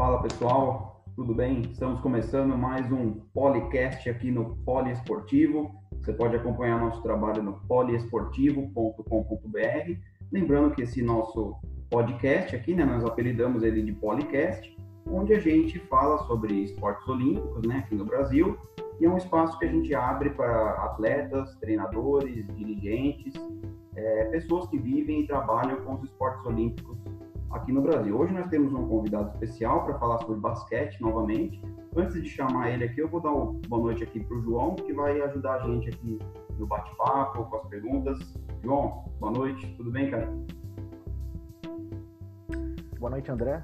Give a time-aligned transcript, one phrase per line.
[0.00, 1.60] Fala pessoal, tudo bem?
[1.60, 5.74] Estamos começando mais um Policast aqui no Poliesportivo.
[5.92, 9.92] Você pode acompanhar nosso trabalho no poliesportivo.com.br.
[10.32, 11.54] Lembrando que esse nosso
[11.90, 14.74] podcast aqui, né, nós apelidamos ele de Policast,
[15.06, 18.56] onde a gente fala sobre esportes olímpicos, né, aqui no Brasil,
[18.98, 23.34] e é um espaço que a gente abre para atletas, treinadores, dirigentes,
[23.94, 26.96] é, pessoas que vivem e trabalham com os esportes olímpicos
[27.50, 28.16] aqui no Brasil.
[28.16, 31.60] Hoje nós temos um convidado especial para falar sobre basquete novamente.
[31.96, 34.76] Antes de chamar ele aqui, eu vou dar uma boa noite aqui para o João,
[34.76, 36.18] que vai ajudar a gente aqui
[36.58, 38.18] no bate-papo, com as perguntas.
[38.62, 40.32] João, boa noite, tudo bem, cara?
[42.98, 43.60] Boa noite, André.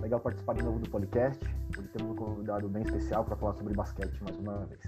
[0.00, 1.44] Legal participar de novo do podcast.
[1.76, 4.80] Hoje temos um convidado bem especial para falar sobre basquete mais uma vez.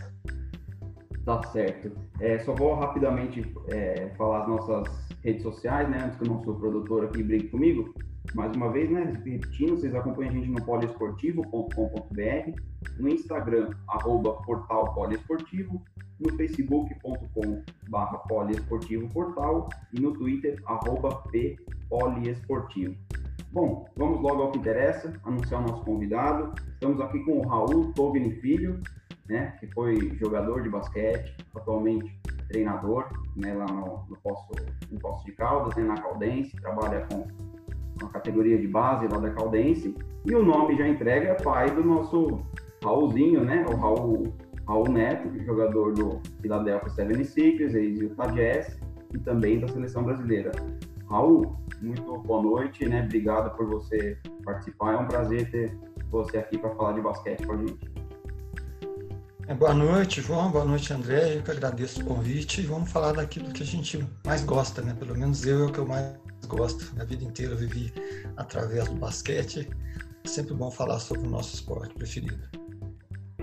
[1.27, 1.93] Tá certo.
[2.19, 5.99] É, só vou rapidamente é, falar as nossas redes sociais, né?
[6.05, 7.93] Antes que o nosso produtor aqui brigue comigo.
[8.35, 9.05] Mais uma vez, né?
[9.05, 12.61] Repetindo, vocês acompanham a gente no poliesportivo.com.br,
[12.99, 15.83] no Instagram, arroba portal poliesportivo,
[16.21, 21.23] no facebook.com barra poliesportivo portal e no Twitter, arroba
[21.89, 22.95] poliesportivo.
[23.53, 26.55] Bom, vamos logo ao que interessa, anunciar o nosso convidado.
[26.75, 28.81] Estamos aqui com o Raul Togni Filho,
[29.29, 32.17] né, que foi jogador de basquete, atualmente
[32.49, 34.47] treinador, né, lá no, no, Poço,
[34.91, 37.27] no Poço de Caldas, né, na Caldense, trabalha com
[38.01, 41.85] uma categoria de base lá da Caldense, e o nome já entrega é pai do
[41.85, 42.41] nosso
[42.83, 44.33] Raulzinho, né, o Raul,
[44.67, 48.79] Raul Neto, jogador do Philadelphia 76ers, ex-Utah Jazz,
[49.13, 50.53] e também da seleção brasileira.
[51.09, 53.03] Raul, muito boa noite, né?
[53.03, 54.95] Obrigado por você participar.
[54.95, 55.77] É um prazer ter
[56.09, 57.91] você aqui para falar de basquete com a gente.
[59.49, 60.53] É, boa noite, João.
[60.53, 61.37] Boa noite, André.
[61.37, 62.63] Eu que agradeço o convite.
[62.63, 64.95] Vamos falar daquilo que a gente mais gosta, né?
[64.97, 66.15] Pelo menos eu é o que eu mais
[66.51, 66.95] gosto.
[67.01, 67.93] A vida inteira eu vivi
[68.37, 69.69] através do basquete.
[70.25, 72.43] É sempre bom falar sobre o nosso esporte preferido.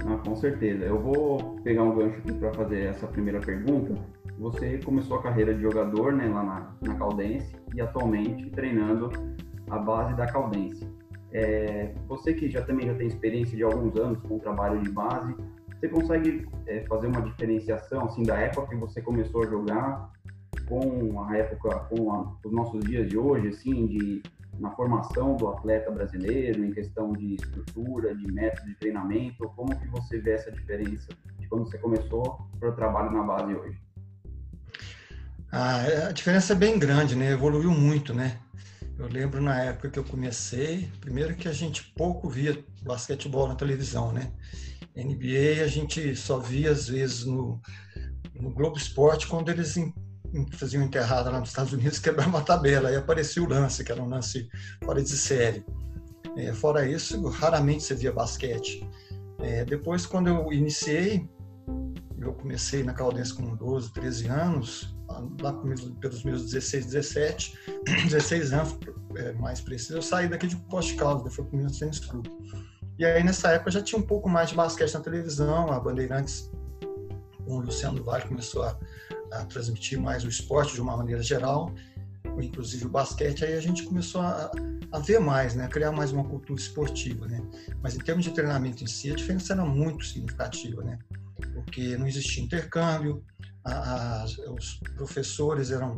[0.05, 0.85] Ah, com certeza.
[0.85, 3.95] Eu vou pegar um gancho aqui para fazer essa primeira pergunta
[4.37, 9.09] você começou a carreira de jogador né, lá na, na Caldense e atualmente treinando
[9.69, 10.87] a base da Caldense.
[11.31, 14.89] É, você que já também já tem experiência de alguns anos com o trabalho de
[14.91, 15.35] base,
[15.79, 20.11] você consegue é, fazer uma diferenciação assim da época que você começou a jogar
[20.61, 24.23] com a época, com a, os nossos dias de hoje, assim, de
[24.59, 29.87] na formação do atleta brasileiro, em questão de estrutura, de método de treinamento, como que
[29.87, 31.09] você vê essa diferença
[31.39, 33.77] de quando você começou para o trabalho na base hoje?
[35.51, 37.31] Ah, a diferença é bem grande, né?
[37.31, 38.39] Evoluiu muito, né?
[38.97, 43.55] Eu lembro na época que eu comecei, primeiro que a gente pouco via basquetebol na
[43.55, 44.31] televisão, né?
[44.95, 47.61] NBA a gente só via às vezes no,
[48.33, 49.77] no Globo Esporte quando eles
[50.53, 54.01] faziam enterrada lá nos Estados Unidos, quebravam uma tabela, aí aparecia o lance, que era
[54.01, 54.47] um lance
[54.83, 55.65] fora de série.
[56.35, 58.87] É, fora isso, raramente você via basquete.
[59.39, 61.27] É, depois, quando eu iniciei,
[62.19, 64.97] eu comecei na Caldense com 12, 13 anos,
[65.41, 67.57] lá pelos meus 16, 17,
[68.09, 68.77] 16 anos,
[69.15, 72.29] é, mais preciso, eu saí daqui de Poste Caldas, foi para o meu tênis clube.
[72.99, 76.51] E aí nessa época já tinha um pouco mais de basquete na televisão, a Bandeirantes,
[77.45, 78.77] com o Luciano Vale começou a,
[79.31, 81.73] a transmitir mais o esporte de uma maneira geral,
[82.41, 84.51] inclusive o basquete, aí a gente começou a,
[84.91, 87.41] a ver mais, né, a criar mais uma cultura esportiva, né.
[87.81, 90.99] Mas em termos de treinamento em si, a diferença era muito significativa, né,
[91.53, 93.23] porque não existia intercâmbio,
[93.65, 95.97] a, os professores eram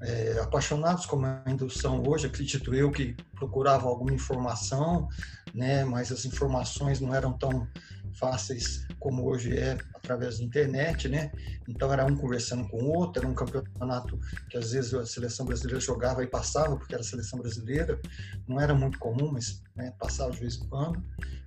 [0.00, 5.08] é, apaixonados, como ainda são hoje, acredito eu, que procuravam alguma informação,
[5.54, 7.66] né, mas as informações não eram tão
[8.14, 11.30] fáceis como hoje é através da internet, né?
[11.68, 15.46] Então era um conversando com o outro, era um campeonato que às vezes a seleção
[15.46, 18.00] brasileira jogava e passava porque era a seleção brasileira,
[18.46, 21.02] não era muito comum, mas né, passava de vez em quando.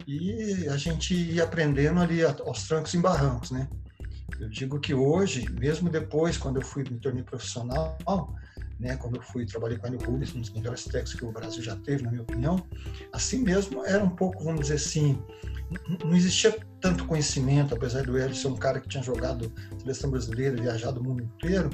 [0.07, 3.67] E a gente ia aprendendo ali aos trancos e barrancos, né?
[4.39, 8.35] Eu digo que hoje, mesmo depois, quando eu fui me tornei profissional,
[8.81, 11.61] né, quando eu fui trabalhei com a Rubens, um dos melhores técnicos que o Brasil
[11.61, 12.65] já teve, na minha opinião,
[13.13, 15.23] assim mesmo era um pouco, vamos dizer assim,
[16.03, 20.59] não existia tanto conhecimento, apesar do Hélio ser um cara que tinha jogado seleção brasileira,
[20.59, 21.69] viajado o mundo inteiro,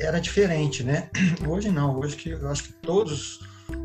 [0.00, 1.08] era diferente, né?
[1.46, 3.40] Hoje não, hoje que eu acho que todos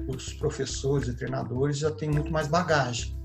[0.08, 3.16] os professores e treinadores já têm muito mais bagagem,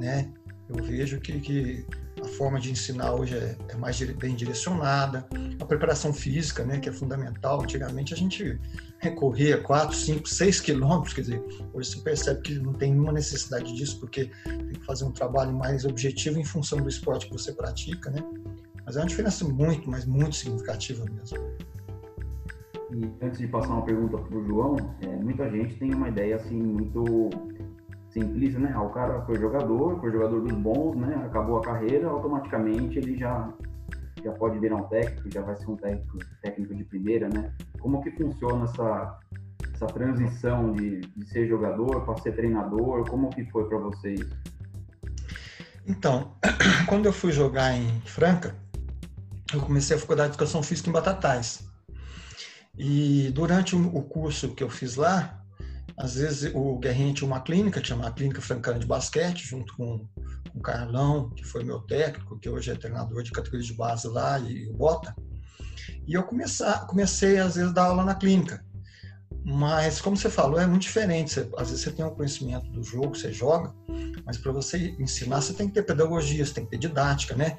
[0.00, 0.32] né?
[0.68, 1.86] Eu vejo que, que
[2.22, 5.26] a forma de ensinar hoje é, é, mais bem direcionada,
[5.60, 7.62] a preparação física, né, que é fundamental.
[7.62, 8.58] Antigamente a gente
[8.98, 13.74] recorria 4, 5, 6 quilômetros, quer dizer, hoje se percebe que não tem nenhuma necessidade
[13.74, 17.52] disso, porque tem que fazer um trabalho mais objetivo em função do esporte que você
[17.52, 18.22] pratica, né?
[18.84, 21.38] Mas é uma diferença muito, mas muito significativa mesmo.
[22.90, 26.36] E antes de passar uma pergunta para o João, é, muita gente tem uma ideia
[26.36, 27.28] assim muito
[28.10, 28.72] simplista, né?
[28.74, 31.14] Ah, o cara foi jogador, foi jogador dos bons, né?
[31.26, 33.52] Acabou a carreira, automaticamente ele já
[34.22, 37.52] já pode virar um técnico, já vai ser um técnico, técnico de primeira, né?
[37.80, 39.18] Como que funciona essa
[39.74, 43.08] essa transição de, de ser jogador para ser treinador?
[43.08, 44.26] Como que foi para vocês?
[45.86, 46.32] Então,
[46.88, 48.56] quando eu fui jogar em Franca,
[49.54, 51.66] eu comecei a faculdade de Educação Física em Batatais.
[52.76, 55.37] E durante o curso que eu fiz lá,
[55.98, 60.06] às vezes o Guerrinho tinha uma clínica, tinha uma clínica francana de basquete, junto com,
[60.50, 64.06] com o Carlão, que foi meu técnico, que hoje é treinador de categoria de base
[64.06, 65.14] lá, e o Bota.
[66.06, 68.64] E eu comecei, comecei às vezes, a dar aula na clínica.
[69.44, 71.32] Mas, como você falou, é muito diferente.
[71.32, 73.74] Você, às vezes você tem um conhecimento do jogo, você joga,
[74.24, 77.56] mas para você ensinar, você tem que ter pedagogia, você tem que ter didática, né?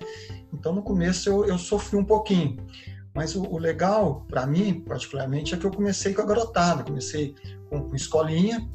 [0.53, 2.57] Então, no começo, eu, eu sofri um pouquinho.
[3.13, 6.83] Mas o, o legal, para mim, particularmente, é que eu comecei com a garotada.
[6.83, 7.35] Comecei
[7.69, 8.67] com, com escolinha,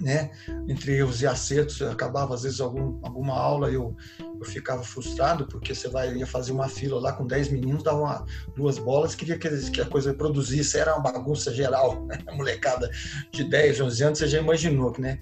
[0.00, 0.30] né?
[0.68, 5.74] Entre erros e acertos, acabava às vezes algum, alguma aula eu, eu ficava frustrado porque
[5.74, 8.24] você vai ia fazer uma fila lá com 10 meninos, dava uma,
[8.54, 12.18] duas bolas, queria que, que a coisa produzisse, era uma bagunça geral, né?
[12.32, 12.90] molecada
[13.30, 15.18] de 10, 11 anos, você já imaginou né?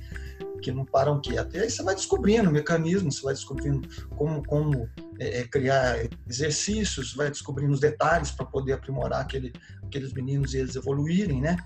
[0.65, 1.55] Que não param quietos.
[1.55, 4.89] E aí você vai descobrindo o mecanismo, você vai descobrindo como, como
[5.21, 9.53] é, é criar exercícios, vai descobrindo os detalhes para poder aprimorar aquele,
[9.83, 11.59] aqueles meninos e eles evoluírem, né?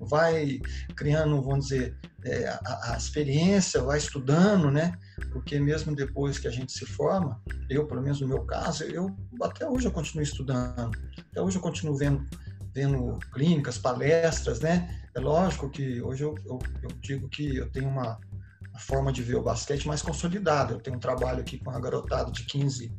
[0.00, 0.58] Vai
[0.96, 1.94] criando, vamos dizer,
[2.24, 4.96] é, a, a, experiência, vai estudando, né?
[5.32, 7.38] Porque mesmo depois que a gente se forma,
[7.68, 10.96] eu, pelo menos no meu caso, eu até hoje eu continuo estudando,
[11.30, 12.26] até hoje eu continuo vendo
[12.76, 15.02] vendo clínicas, palestras, né?
[15.14, 18.20] É lógico que hoje eu, eu, eu digo que eu tenho uma,
[18.78, 20.74] forma de ver o basquete mais consolidada.
[20.74, 22.92] Eu tenho um trabalho aqui com a garotada de 15,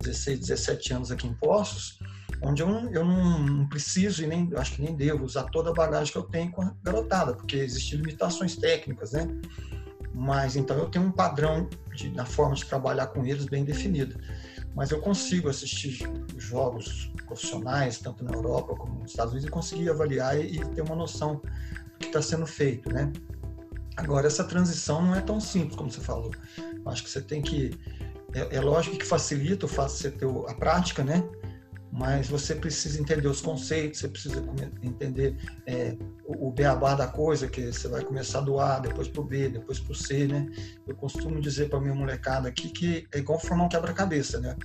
[0.00, 1.98] 16, 17 anos aqui em Poços,
[2.42, 5.74] onde eu, não, eu não preciso e nem acho que nem devo usar toda a
[5.74, 9.28] bagagem que eu tenho com a garotada, porque existem limitações técnicas, né?
[10.14, 14.18] Mas então eu tenho um padrão de, na forma de trabalhar com eles bem definido.
[14.74, 19.90] Mas eu consigo assistir jogos profissionais, tanto na Europa como nos Estados Unidos, e conseguir
[19.90, 23.12] avaliar e, e ter uma noção do que está sendo feito, né?
[24.02, 26.30] Agora, essa transição não é tão simples como você falou.
[26.86, 27.78] Acho que você tem que.
[28.32, 31.22] É, é lógico que facilita o fato de você ter a prática, né?
[31.92, 34.42] Mas você precisa entender os conceitos, você precisa
[34.82, 35.36] entender
[35.66, 39.24] é, o, o beabá da coisa, que você vai começar do A, depois para o
[39.24, 40.46] B, depois para o C, né?
[40.86, 44.56] Eu costumo dizer para minha molecada aqui que é igual formar um quebra-cabeça, né?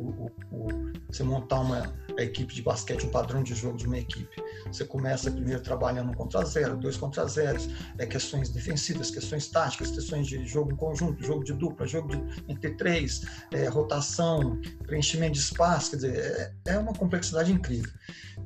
[0.00, 4.42] O, o, você montar uma equipe de basquete, um padrão de jogo de uma equipe.
[4.66, 7.68] Você começa primeiro trabalhando um contra zero, dois contra zeros,
[7.98, 12.42] é, questões defensivas, questões táticas, questões de jogo em conjunto, jogo de dupla, jogo de,
[12.48, 17.92] entre três, é, rotação, preenchimento de espaço, quer dizer, é, é uma complexidade incrível.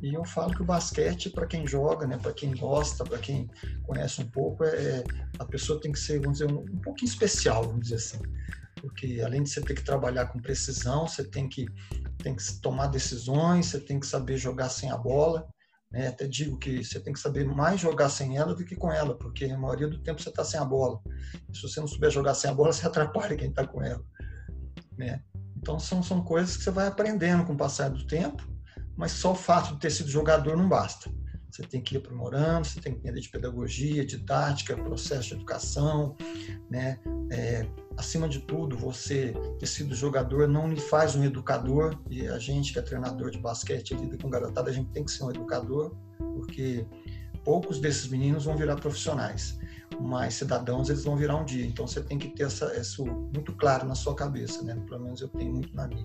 [0.02, 3.48] E eu falo que o basquete, para quem joga, né, para quem gosta, para quem
[3.84, 5.04] conhece um pouco, é, é,
[5.38, 8.18] a pessoa tem que ser, vamos dizer, um, um pouquinho especial, vamos dizer assim
[8.80, 11.66] porque além de você ter que trabalhar com precisão, você tem que,
[12.22, 15.46] tem que tomar decisões, você tem que saber jogar sem a bola.
[15.90, 16.08] Né?
[16.08, 19.16] Até digo que você tem que saber mais jogar sem ela do que com ela,
[19.16, 21.00] porque a maioria do tempo você está sem a bola.
[21.52, 24.04] Se você não souber jogar sem a bola, você atrapalha quem está com ela.
[24.96, 25.22] Né?
[25.56, 28.46] Então são, são coisas que você vai aprendendo com o passar do tempo,
[28.96, 31.10] mas só o fato de ter sido jogador não basta.
[31.50, 36.14] Você tem que ir aprimorando, você tem que entender de pedagogia, didática, processo de educação,
[36.70, 36.99] né?
[37.30, 42.38] É, acima de tudo, você ter sido jogador não lhe faz um educador, e a
[42.38, 45.30] gente que é treinador de basquete, lida com garotada, a gente tem que ser um
[45.30, 46.87] educador, porque
[47.44, 49.58] poucos desses meninos vão virar profissionais,
[49.99, 51.64] mas cidadãos eles vão virar um dia.
[51.64, 54.78] Então você tem que ter essa, isso muito claro na sua cabeça, né?
[54.87, 56.04] Pelo menos eu tenho muito na minha.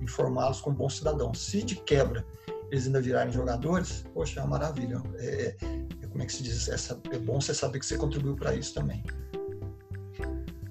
[0.00, 1.38] Informá-los como bons cidadãos.
[1.38, 2.26] Se de quebra
[2.70, 5.02] eles ainda virarem jogadores, poxa, é uma maravilha.
[5.18, 5.56] É,
[6.02, 6.68] é, como é que se diz?
[6.68, 9.02] Essa, é bom você saber que você contribuiu para isso também.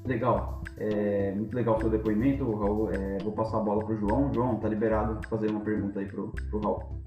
[0.05, 0.63] Legal.
[0.77, 2.89] É, muito legal o seu depoimento, Raul.
[2.91, 4.33] É, vou passar a bola para o João.
[4.33, 7.03] João, tá liberado para fazer uma pergunta aí para o Raul.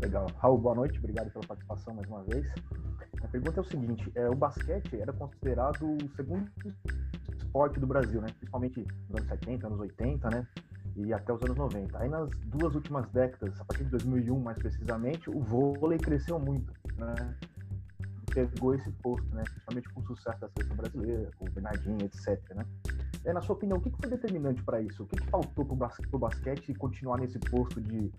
[0.00, 0.26] Legal.
[0.38, 0.98] Raul, boa noite.
[0.98, 2.46] Obrigado pela participação mais uma vez.
[3.22, 6.50] A pergunta é o seguinte: é, o basquete era considerado o segundo
[7.38, 8.28] esporte do Brasil, né?
[8.38, 10.46] Principalmente nos anos 70, anos 80, né?
[10.96, 11.98] E até os anos 90.
[11.98, 16.72] Aí nas duas últimas décadas, a partir de 2001 mais precisamente, o vôlei cresceu muito,
[16.96, 17.36] né?
[18.36, 19.42] pegou esse posto, né?
[19.44, 22.38] Principalmente com o sucesso da seleção brasileira, com o Bernardinho, etc.
[22.54, 22.66] Né?
[23.24, 25.04] É, na sua opinião, o que foi determinante para isso?
[25.04, 25.74] O que, que faltou para
[26.12, 28.12] o basquete continuar nesse posto de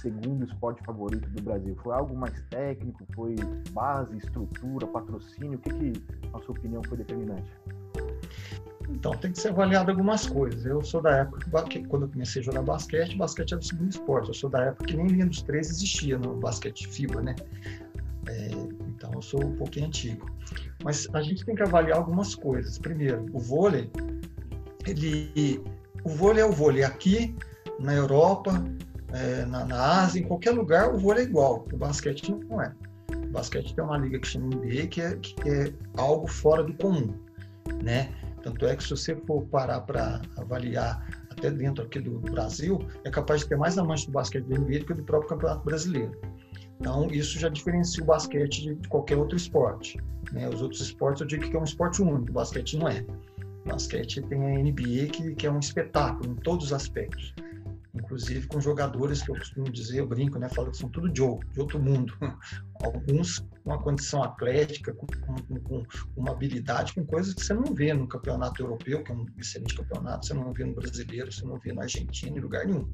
[0.00, 1.76] segundo esporte favorito do Brasil?
[1.82, 3.04] Foi algo mais técnico?
[3.14, 3.34] Foi
[3.72, 5.58] base, estrutura, patrocínio?
[5.58, 7.50] O que, que na sua opinião, foi determinante?
[8.88, 10.64] Então, tem que ser avaliado algumas coisas.
[10.64, 13.90] Eu sou da época que, quando eu comecei a jogar basquete, basquete era o segundo
[13.90, 14.28] esporte.
[14.28, 17.34] Eu sou da época que nem linha dos três existia no basquete FIBA, né?
[18.28, 18.48] É,
[18.88, 20.30] Então eu sou um pouquinho antigo.
[20.82, 22.78] Mas a gente tem que avaliar algumas coisas.
[22.78, 23.90] Primeiro, o vôlei,
[24.86, 25.62] ele,
[26.04, 27.34] o vôlei é o vôlei aqui
[27.78, 28.64] na Europa,
[29.12, 31.66] é, na, na, Ásia, em qualquer lugar, o vôlei é igual.
[31.72, 32.72] O basquete não é.
[33.12, 36.74] O basquete tem uma liga que chama NBA, que é, que é algo fora do
[36.74, 37.14] comum,
[37.82, 38.10] né?
[38.44, 43.10] Tanto é que se você for parar para avaliar até dentro aqui do Brasil, é
[43.10, 46.12] capaz de ter mais amantes do basquete do NBA do que do próprio Campeonato Brasileiro.
[46.78, 49.98] Então, isso já diferencia o basquete de qualquer outro esporte.
[50.30, 50.46] Né?
[50.46, 53.02] Os outros esportes eu digo que é um esporte único, o basquete não é.
[53.64, 57.34] O basquete tem a NBA, que, que é um espetáculo em todos os aspectos.
[57.94, 60.48] Inclusive com jogadores que eu costumo dizer, eu brinco, né?
[60.48, 62.12] Falo que são tudo Joe, de outro mundo.
[62.82, 65.82] Alguns com uma condição atlética, com, com, com,
[66.16, 69.76] uma habilidade, com coisas que você não vê no campeonato europeu, que é um excelente
[69.76, 72.88] campeonato, você não vê no brasileiro, você não vê na Argentina, em lugar nenhum.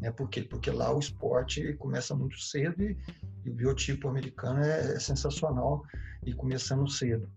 [0.00, 0.10] Né?
[0.10, 0.42] Por quê?
[0.42, 2.96] Porque lá o esporte começa muito cedo e,
[3.44, 5.82] e o biotipo americano é, é, sensacional
[6.24, 7.28] e começando cedo.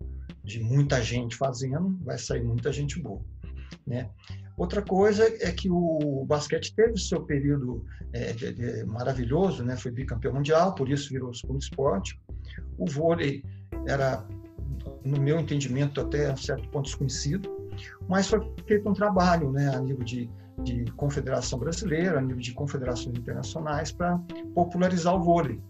[0.42, 3.20] De muita gente fazendo, vai sair muita gente boa.
[3.86, 4.10] Né?
[4.56, 9.76] Outra coisa é que o basquete teve seu período é, de, de, maravilhoso, né?
[9.76, 12.18] foi bicampeão mundial, por isso virou segundo esporte.
[12.78, 13.44] O vôlei
[13.86, 14.26] era,
[15.04, 17.54] no meu entendimento, até um certo ponto desconhecido,
[18.08, 20.30] mas foi feito um trabalho né, a nível de
[20.62, 24.18] de confederação brasileira, a nível de confederações internacionais, para
[24.54, 25.60] popularizar o vôlei.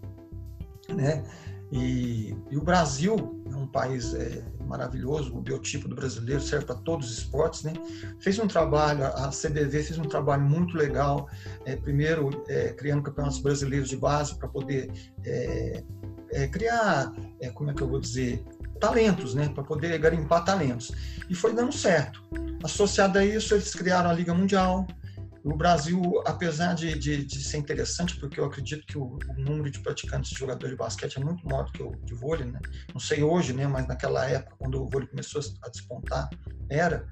[0.89, 1.23] Né?
[1.71, 6.75] E, e, o Brasil é um país é, maravilhoso, o biotipo do brasileiro serve para
[6.75, 7.73] todos os esportes, né?
[8.19, 11.27] Fez um trabalho, a CBV fez um trabalho muito legal,
[11.65, 14.91] é, primeiro é, criando campeonatos brasileiros de base para poder
[15.25, 15.83] é,
[16.31, 18.43] é, criar, é, como é que eu vou dizer,
[18.79, 19.49] talentos, né?
[19.49, 20.91] Para poder garimpar talentos.
[21.29, 22.23] E foi dando certo.
[22.63, 24.87] Associado a isso, eles criaram a Liga Mundial.
[25.47, 29.71] O Brasil, apesar de, de, de ser interessante, porque eu acredito que o, o, número
[29.71, 32.59] de praticantes de jogadores de basquete é muito maior do que o de vôlei, né?
[32.93, 33.65] Não sei hoje, né?
[33.65, 36.29] Mas naquela época, quando o vôlei começou a despontar,
[36.69, 37.07] era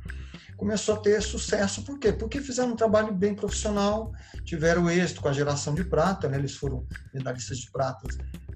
[0.57, 1.83] começou a ter sucesso.
[1.83, 2.11] Por quê?
[2.11, 4.11] Porque fizeram um trabalho bem profissional,
[4.43, 6.37] tiveram êxito com a geração de prata, né?
[6.37, 8.05] eles foram medalhistas de prata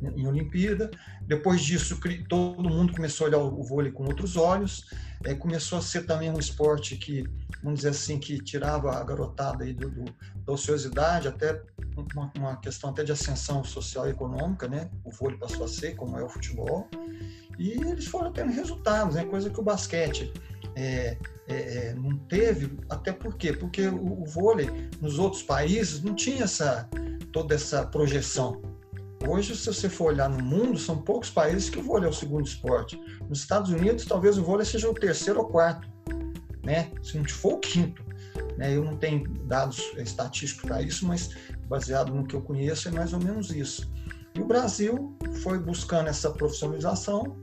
[0.02, 0.90] em Olimpíada.
[1.22, 4.86] Depois disso, todo mundo começou a olhar o vôlei com outros olhos.
[5.24, 7.24] É, começou a ser também um esporte que,
[7.62, 10.06] vamos dizer assim, que tirava a garotada aí do, do
[10.50, 11.62] da ociosidade, até
[12.16, 14.90] uma, uma, questão até de ascensão social e econômica, né?
[15.04, 16.88] O vôlei passou a ser, como é o futebol.
[17.58, 19.26] E eles foram tendo resultados, né?
[19.26, 20.34] Coisa que o basquete
[20.76, 23.54] é, é, é, não teve, até por quê?
[23.54, 24.70] Porque o, o, vôlei
[25.02, 26.90] nos outros países não tinha essa,
[27.32, 28.62] toda essa projeção.
[29.28, 32.14] Hoje, se você for olhar no mundo, são poucos países que o vôlei é o
[32.14, 33.00] segundo esporte.
[33.28, 35.88] Nos Estados Unidos, talvez o vôlei seja o terceiro ou quarto,
[36.64, 36.92] né?
[37.04, 38.04] se não for o quinto.
[38.58, 38.76] Né?
[38.76, 41.36] Eu não tenho dados estatísticos para isso, mas
[41.68, 43.92] baseado no que eu conheço, é mais ou menos isso.
[44.36, 47.38] E o Brasil foi buscando essa profissionalização.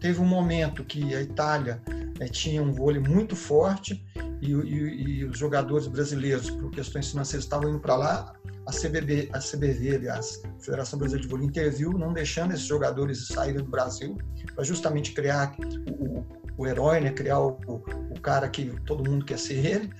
[0.00, 1.82] Teve um momento que a Itália
[2.20, 4.04] é, tinha um vôlei muito forte
[4.40, 8.32] e, e, e, os jogadores brasileiros, por questões financeiras, estavam indo para lá.
[8.68, 13.26] A CBB, a CBV, aliás, a Federação Brasileira de Vôlei, interviu, não deixando esses jogadores
[13.28, 14.18] saírem do Brasil,
[14.54, 15.56] para justamente criar
[15.86, 16.26] o, o,
[16.58, 17.10] o herói, né?
[17.10, 19.90] criar o, o, cara que todo mundo quer ser ele.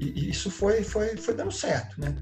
[0.00, 2.00] E, e isso foi, foi, foi dando certo.
[2.00, 2.16] Né?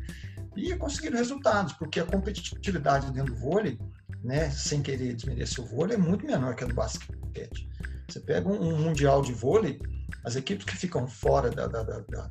[0.54, 3.78] E conseguiram resultados, porque a competitividade dentro do vôlei,
[4.23, 7.66] né, sem querer desmerecer o vôlei, é muito menor que a do basquete.
[8.06, 9.80] Você pega um, um mundial de vôlei,
[10.23, 12.30] as equipes que ficam fora da, da, da, da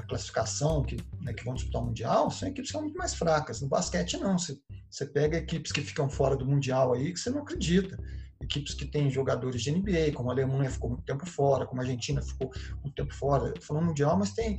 [0.00, 3.60] classificação, que, né, que vão disputar o mundial, são equipes que são muito mais fracas.
[3.60, 4.38] No basquete, não.
[4.38, 4.56] Você,
[4.88, 7.98] você pega equipes que ficam fora do mundial aí que você não acredita
[8.42, 11.84] equipes que têm jogadores de NBA, como a Alemanha ficou muito tempo fora, como a
[11.84, 12.50] Argentina ficou
[12.82, 14.58] muito tempo fora, falando mundial, mas tem,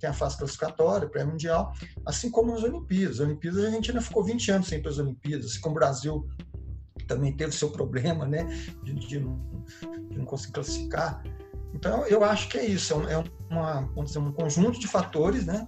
[0.00, 1.72] tem a fase classificatória, pré-mundial,
[2.06, 3.20] assim como as Olimpíadas.
[3.20, 5.78] As Olimpíadas, a Argentina ficou 20 anos sem ir para as Olimpíadas, assim como o
[5.78, 6.28] Brasil
[7.06, 8.44] também teve seu problema, né,
[8.82, 9.64] de, de, não,
[10.08, 11.22] de não conseguir classificar.
[11.76, 15.44] Então, eu acho que é isso, é, é uma, vamos dizer, um conjunto de fatores,
[15.44, 15.66] né?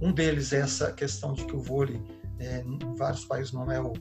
[0.00, 2.02] Um deles é essa questão de que o vôlei,
[2.38, 3.92] é, em vários países, não é o,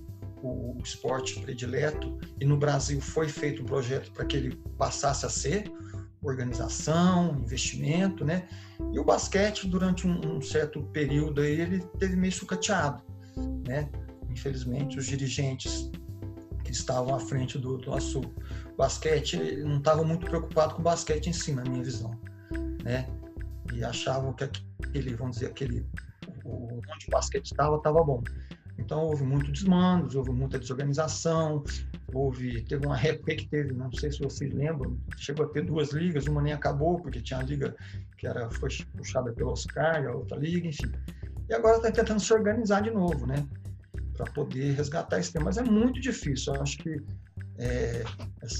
[0.42, 5.30] o, esporte predileto, e no Brasil foi feito um projeto para que ele passasse a
[5.30, 5.70] ser
[6.22, 8.48] organização, investimento, né?
[8.94, 13.04] E o basquete, durante um, um certo período aí, ele teve meio sucateado,
[13.68, 13.90] né?
[14.30, 15.92] Infelizmente, os dirigentes
[16.64, 18.22] que estavam à frente do, do nosso
[18.80, 22.18] basquete não estavam muito preocupados com o basquete em si, na minha visão,
[22.82, 23.06] né?
[23.74, 25.86] E achavam que aquele, vamos dizer, aquele
[26.46, 28.24] onde o basquete estava, estava bom.
[28.78, 31.62] Então houve muito desmandos, houve muita desorganização,
[32.14, 35.92] houve teve uma época que teve, não sei se vocês lembram, chegou a ter duas
[35.92, 37.76] ligas, uma nem acabou porque tinha a liga
[38.18, 40.90] que era foi puxada pelo Oscar, a outra liga, enfim.
[41.50, 43.46] E agora está tentando se organizar de novo, né?
[44.20, 45.46] para poder resgatar esse tema.
[45.46, 46.54] Mas é muito difícil.
[46.54, 47.02] Eu acho que
[47.60, 48.04] é,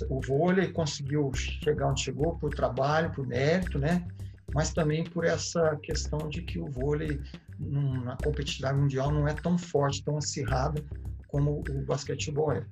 [0.10, 4.06] o vôlei conseguiu chegar onde chegou por trabalho, por mérito, né?
[4.54, 7.20] Mas também por essa questão de que o vôlei
[7.60, 10.84] na competitividade mundial não é tão forte, tão acirrada
[11.28, 12.66] como o basquetebol é.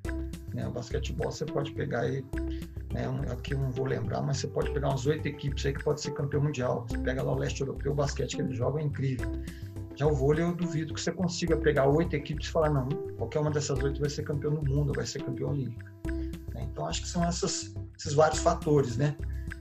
[0.54, 0.68] Né?
[0.68, 2.26] O basquetebol você pode pegar aí,
[2.92, 5.84] né, aqui eu não vou lembrar, mas você pode pegar umas oito equipes aí que
[5.84, 6.86] pode ser campeão mundial.
[6.90, 9.32] Você pega lá o leste europeu, o basquete que eles jogam é incrível.
[9.96, 13.40] Já o vôlei, eu duvido que você consiga pegar oito equipes e falar, não, qualquer
[13.40, 15.97] uma dessas oito vai ser campeão do mundo, vai ser campeão olímpico.
[16.78, 19.16] Então, acho que são essas, esses vários fatores, né?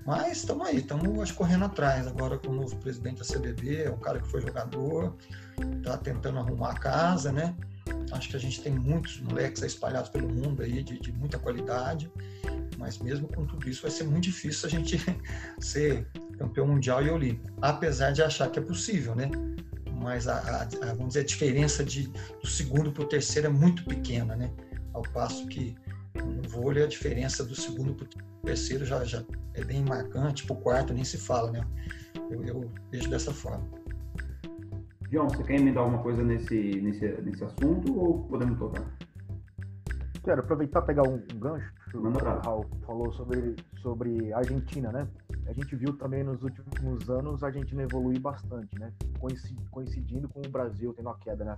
[0.05, 3.97] Mas estamos aí, estamos correndo atrás agora com o novo presidente da CBB, é um
[3.97, 5.17] cara que foi jogador,
[5.79, 7.57] está tentando arrumar a casa, né?
[8.13, 12.13] Acho que a gente tem muitos moleques espalhados pelo mundo aí de, de muita qualidade,
[12.77, 15.01] mas mesmo com tudo isso vai ser muito difícil a gente
[15.59, 16.07] ser
[16.39, 19.31] campeão mundial e olímpico, apesar de achar que é possível, né?
[19.91, 23.51] Mas a, a, a vamos dizer, a diferença de, do segundo para o terceiro é
[23.51, 24.53] muito pequena, né?
[24.93, 25.75] Ao passo que
[26.23, 29.23] no vôlei a diferença do segundo para o terceiro já, já
[29.55, 31.67] é bem marcante, para o quarto nem se fala, né?
[32.31, 33.65] Eu, eu vejo dessa forma.
[35.11, 38.85] João, você quer emendar alguma coisa nesse, nesse, nesse assunto ou podemos tocar?
[40.25, 41.73] Quero aproveitar e pegar um, um gancho.
[41.95, 45.09] Manda o Raul falou sobre, sobre Argentina, né?
[45.47, 48.93] A gente viu também nos últimos anos a Argentina evoluir bastante, né?
[49.71, 51.57] Coincidindo com o Brasil tendo uma queda, né?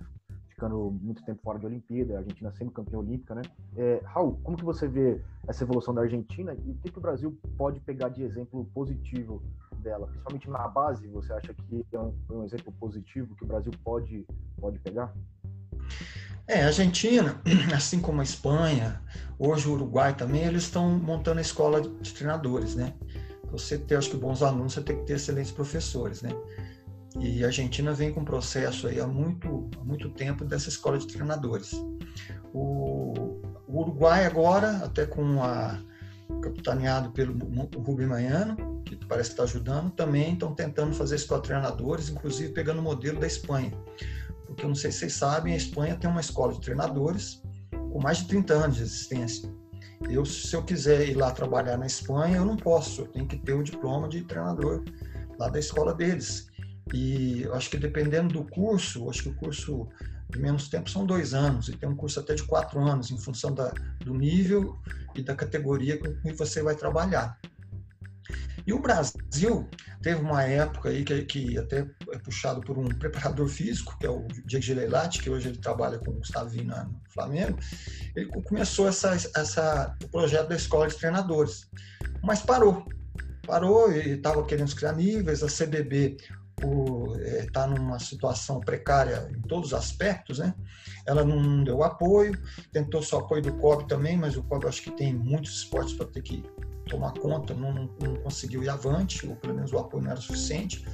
[0.59, 3.43] Ficando muito tempo fora de Olimpíada, a Argentina sendo campeã olímpica, né?
[3.77, 7.01] É, Raul, como que você vê essa evolução da Argentina e o que, que o
[7.01, 9.41] Brasil pode pegar de exemplo positivo
[9.77, 13.47] dela, principalmente na base, você acha que é um, é um exemplo positivo que o
[13.47, 14.27] Brasil pode,
[14.59, 15.13] pode pegar?
[16.45, 17.39] É, a Argentina,
[17.73, 19.01] assim como a Espanha,
[19.39, 22.93] hoje o Uruguai também, eles estão montando a escola de treinadores, né?
[23.49, 26.31] Você ter, acho que bons alunos, você tem que ter excelentes professores, né?
[27.17, 30.97] E a Argentina vem com um processo aí há muito, há muito tempo dessa escola
[30.97, 31.73] de treinadores.
[32.53, 35.79] O, o Uruguai agora, até com a
[36.41, 37.33] capitaneado pelo
[37.77, 42.53] Rubem Manhano, que parece que está ajudando, também estão tentando fazer escola de treinadores, inclusive
[42.53, 43.71] pegando o modelo da Espanha.
[44.45, 47.41] Porque eu não sei se vocês sabem, a Espanha tem uma escola de treinadores
[47.71, 49.51] com mais de 30 anos de existência.
[50.09, 53.37] Eu, se eu quiser ir lá trabalhar na Espanha, eu não posso, eu tenho que
[53.37, 54.83] ter o diploma de treinador
[55.37, 56.47] lá da escola deles.
[56.93, 59.87] E acho que dependendo do curso, acho que o curso
[60.29, 63.17] de menos tempo são dois anos, e tem um curso até de quatro anos, em
[63.17, 64.77] função da, do nível
[65.15, 67.39] e da categoria que você vai trabalhar.
[68.65, 69.67] E o Brasil
[70.01, 74.09] teve uma época aí que, que até é puxado por um preparador físico, que é
[74.09, 77.57] o Diego Gileilati, que hoje ele trabalha com o Gustavinho no Flamengo,
[78.15, 81.67] ele começou essa, essa, o projeto da escola de treinadores,
[82.21, 82.87] mas parou.
[83.47, 86.17] Parou e estava querendo criar níveis, a CBB
[87.39, 90.53] está é, numa situação precária em todos os aspectos, né?
[91.05, 92.37] Ela não deu apoio,
[92.71, 96.07] tentou só apoio do COB também, mas o COB acho que tem muitos esportes para
[96.07, 96.43] ter que
[96.87, 100.19] tomar conta, não, não, não, conseguiu ir avante, ou pelo menos o apoio não era
[100.19, 100.85] suficiente.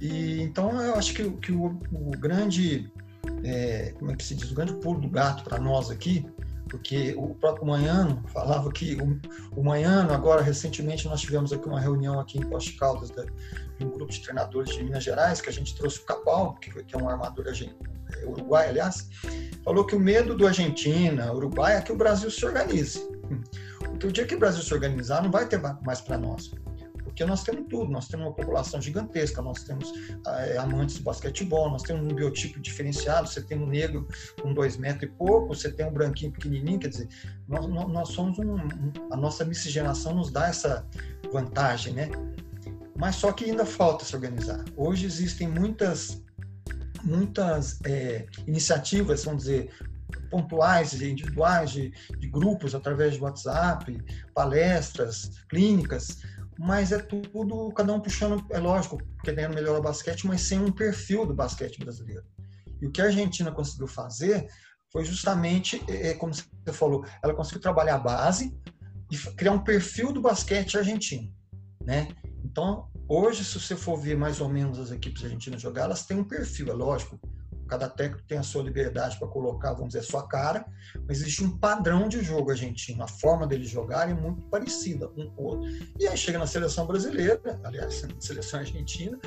[0.00, 2.92] E então eu acho que, que o, o grande,
[3.44, 6.26] é, como é que se diz, o grande pulo do gato para nós aqui
[6.68, 9.20] porque o próprio Manhano falava que o,
[9.58, 13.84] o Manhano, agora recentemente nós tivemos aqui uma reunião aqui em Poste Caldas da, de
[13.84, 16.94] um grupo de treinadores de Minas Gerais, que a gente trouxe o Capal, que, que
[16.94, 19.08] é um armador é, uruguai, aliás,
[19.64, 23.00] falou que o medo do Argentina, Uruguai, é que o Brasil se organize.
[23.78, 26.50] Porque o dia que o Brasil se organizar, não vai ter mais para nós
[27.06, 29.92] porque nós temos tudo, nós temos uma população gigantesca, nós temos
[30.26, 34.08] é, amantes de basquetebol, nós temos um biotipo diferenciado, você tem um negro
[34.42, 37.08] com dois metros e pouco, você tem um branquinho pequenininho, quer dizer,
[37.48, 40.84] nós, nós somos um, um, a nossa miscigenação nos dá essa
[41.32, 42.10] vantagem, né?
[42.98, 44.64] Mas só que ainda falta se organizar.
[44.76, 46.22] Hoje existem muitas
[47.04, 49.70] muitas é, iniciativas, vamos dizer,
[50.30, 53.96] pontuais, individuais, de, de, grupos através de WhatsApp,
[54.34, 56.18] palestras, clínicas,
[56.58, 60.72] mas é tudo, cada um puxando, é lógico, querendo melhorar o basquete, mas sem um
[60.72, 62.24] perfil do basquete brasileiro.
[62.80, 64.46] E o que a Argentina conseguiu fazer
[64.92, 68.56] foi justamente, é, é como você falou, ela conseguiu trabalhar a base
[69.10, 71.32] e criar um perfil do basquete argentino,
[71.84, 72.08] né?
[72.44, 76.18] Então, hoje, se você for ver mais ou menos as equipes argentinas jogar, elas têm
[76.18, 77.20] um perfil, é lógico,
[77.66, 80.64] Cada técnico tem a sua liberdade para colocar, vamos dizer, a sua cara,
[81.06, 83.02] mas existe um padrão de jogo argentino.
[83.02, 85.68] A forma deles jogarem é muito parecida um com o outro.
[85.98, 89.18] E aí chega na seleção brasileira, aliás, na seleção argentina,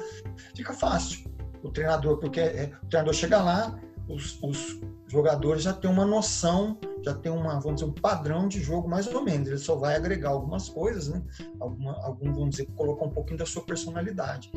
[0.56, 1.30] fica fácil.
[1.62, 3.78] O treinador, porque é, o treinador chega lá,
[4.10, 8.62] os, os, jogadores já têm uma noção, já tem uma, vamos dizer, um padrão de
[8.62, 9.48] jogo mais ou menos.
[9.48, 11.24] Ele só vai agregar algumas coisas, né?
[11.60, 14.52] Alguma, algum, vamos dizer, colocar um pouquinho da sua personalidade.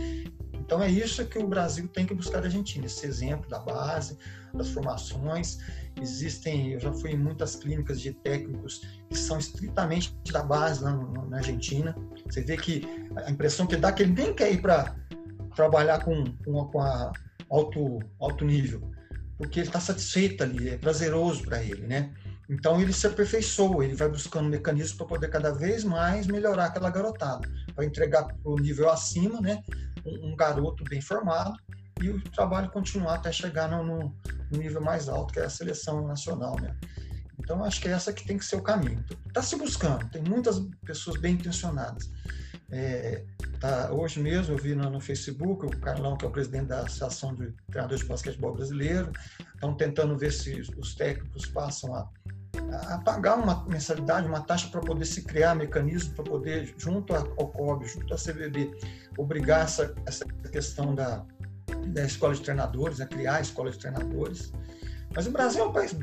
[0.52, 4.18] Então é isso que o Brasil tem que buscar da Argentina, esse exemplo da base,
[4.52, 5.58] das formações.
[6.00, 10.90] Existem, eu já fui em muitas clínicas de técnicos que são estritamente da base lá
[10.90, 11.96] no, na Argentina.
[12.26, 12.82] Você vê que
[13.24, 14.94] a impressão que dá é que ele nem quer ir para
[15.54, 17.12] trabalhar com, com, com a
[17.50, 18.80] alto, alto nível,
[19.42, 22.14] porque ele está satisfeito ali, é prazeroso para ele, né?
[22.48, 26.90] Então ele se aperfeiçoa, ele vai buscando mecanismos para poder cada vez mais melhorar aquela
[26.90, 29.60] garotada, para entregar para o nível acima, né?
[30.06, 31.56] Um, um, garoto bem formado
[32.00, 36.06] e o trabalho continuar até chegar no, no, nível mais alto, que é a seleção
[36.06, 36.76] nacional, né?
[37.40, 39.04] Então acho que é essa que tem que ser o caminho.
[39.26, 42.08] Está se buscando, tem muitas pessoas bem intencionadas.
[42.74, 43.22] É,
[43.60, 46.80] tá, hoje mesmo eu vi no, no, Facebook o Carlão, que é o presidente da
[46.80, 49.12] Associação de Treinadores de Basquetebol Brasileiro,
[49.54, 52.08] estão tentando ver se os técnicos passam a,
[52.94, 57.24] a pagar uma mensalidade, uma taxa para poder se criar mecanismos para poder, junto ao
[57.26, 58.74] COB, junto à CBB,
[59.18, 61.26] obrigar essa, essa questão da,
[61.88, 64.50] da escola de treinadores, a criar a escola de treinadores.
[65.14, 65.94] Mas o Brasil é um país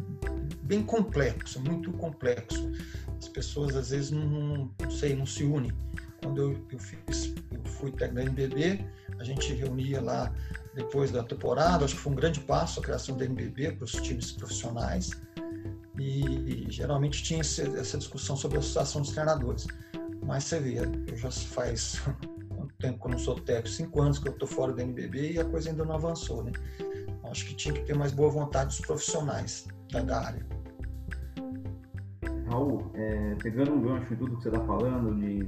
[0.62, 2.72] bem complexo, muito complexo.
[3.18, 5.74] As pessoas às vezes não, não sei, não se unem
[6.22, 8.86] quando eu, eu fiz, eu fui técnico da NBB,
[9.20, 10.34] a gente reunia lá
[10.76, 13.92] depois da temporada, acho que foi um grande passo a criação da NBB para os
[13.92, 15.12] times profissionais,
[16.00, 19.68] e, geralmente tinha esse, essa discussão sobre a associação dos treinadores.
[20.24, 22.02] Mas você vê, eu já faz
[22.48, 25.34] quanto tempo que eu não sou técnico, cinco anos que eu estou fora da NBB
[25.34, 26.52] e a coisa ainda não avançou, né?
[27.26, 30.46] Acho que tinha que ter mais boa vontade dos profissionais da, da área.
[32.48, 35.48] Raul, é, pegando um gancho em tudo que você está falando, de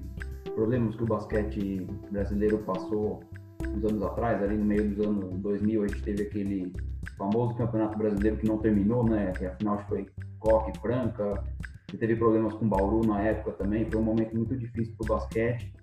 [0.62, 3.24] problemas que o basquete brasileiro passou
[3.68, 6.72] uns anos atrás, ali no meio dos anos 2000, a gente teve aquele
[7.18, 9.32] famoso campeonato brasileiro que não terminou, né?
[9.32, 10.06] Que afinal foi
[10.38, 11.44] Coque, Franca,
[11.88, 15.18] que teve problemas com Bauru na época também, foi um momento muito difícil para o
[15.18, 15.74] basquete.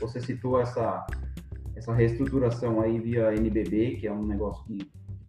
[0.00, 1.04] Você citou essa
[1.74, 4.78] essa reestruturação aí via NBB, que é um negócio que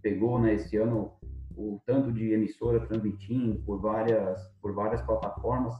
[0.03, 1.13] pegou, né, esse ano
[1.55, 5.75] o tanto de emissora transmitindo por várias por várias plataformas.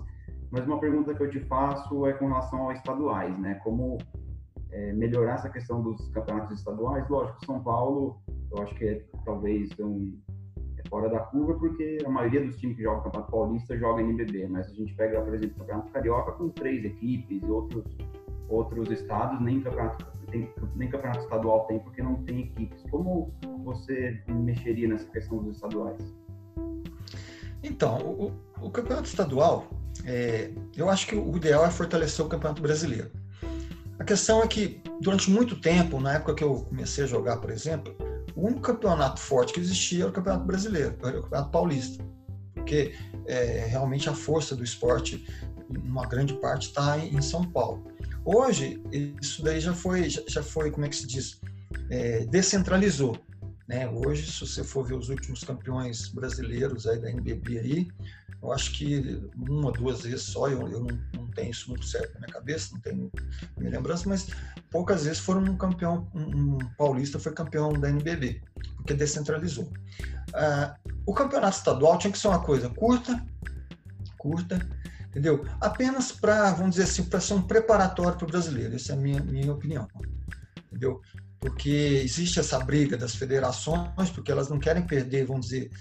[0.52, 3.56] Mas uma pergunta que eu te faço é com relação aos estaduais, né?
[3.64, 3.98] Como
[4.72, 7.08] é, melhorar essa questão dos campeonatos estaduais?
[7.08, 8.18] Lógico, São Paulo,
[8.52, 10.18] eu acho que é, talvez um,
[10.78, 14.48] é fora da curva, porque a maioria dos times que jogam Campeonato Paulista joga NBB,
[14.48, 17.86] mas a gente pega, por exemplo, o Campeonato Carioca com três equipes e outros,
[18.48, 22.84] outros estados, nem campeonato, tem, nem campeonato estadual tem, porque não tem equipes.
[22.90, 23.32] Como
[23.64, 26.02] você mexeria nessa questão dos estaduais?
[27.62, 29.69] Então, o, o campeonato estadual,
[30.06, 33.12] é, eu acho que o ideal é fortalecer o Campeonato Brasileiro.
[33.98, 37.50] A questão é que, durante muito tempo, na época que eu comecei a jogar, por
[37.50, 37.95] exemplo,
[38.36, 42.04] o único campeonato forte que existia era o Campeonato Brasileiro, era o Campeonato Paulista.
[42.54, 42.95] Porque
[43.26, 45.28] é, realmente a força do esporte,
[45.69, 47.91] uma grande parte, está em São Paulo.
[48.24, 48.82] Hoje,
[49.22, 51.41] isso daí já foi, já foi como é que se diz,
[51.89, 53.17] é, descentralizou.
[53.70, 53.88] Né?
[53.88, 57.88] Hoje, se você for ver os últimos campeões brasileiros aí da NBB aí,
[58.42, 62.16] eu acho que uma, duas vezes só, eu, eu não, não, tenho isso muito certo
[62.16, 63.12] na minha cabeça, não tenho
[63.58, 64.28] minha lembrança, mas
[64.72, 68.42] poucas vezes foram um campeão, um, um paulista foi campeão da NBB,
[68.78, 69.72] porque descentralizou.
[70.34, 73.24] Ah, o campeonato estadual tinha que ser uma coisa curta,
[74.18, 74.68] curta,
[75.10, 75.46] entendeu?
[75.62, 79.00] Apenas para, vamos dizer assim, para ser um preparatório para o brasileiro, essa é a
[79.00, 79.88] minha, minha opinião,
[80.66, 81.02] entendeu?
[81.39, 85.71] Porque existe essa briga das federações, porque elas não querem perder, vamos dizer,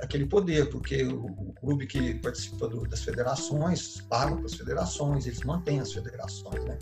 [0.00, 5.42] aquele poder, porque o, clube que participa do, das federações paga para as federações, eles
[5.42, 6.78] mantêm as federações, né?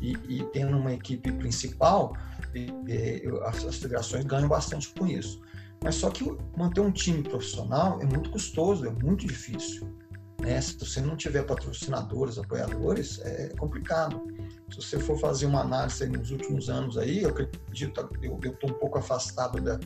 [0.00, 2.14] E, e tendo uma equipe principal,
[2.54, 5.40] e, as, as federações ganham bastante com isso.
[5.82, 6.24] Mas só que
[6.56, 9.88] manter um time profissional é muito custoso, é muito difícil.
[10.40, 10.60] Né?
[10.60, 14.22] Se você não tiver patrocinadores, apoiadores, é complicado.
[14.70, 18.74] Se você for fazer uma análise nos últimos anos aí, eu acredito, eu estou um
[18.74, 19.78] pouco afastado da,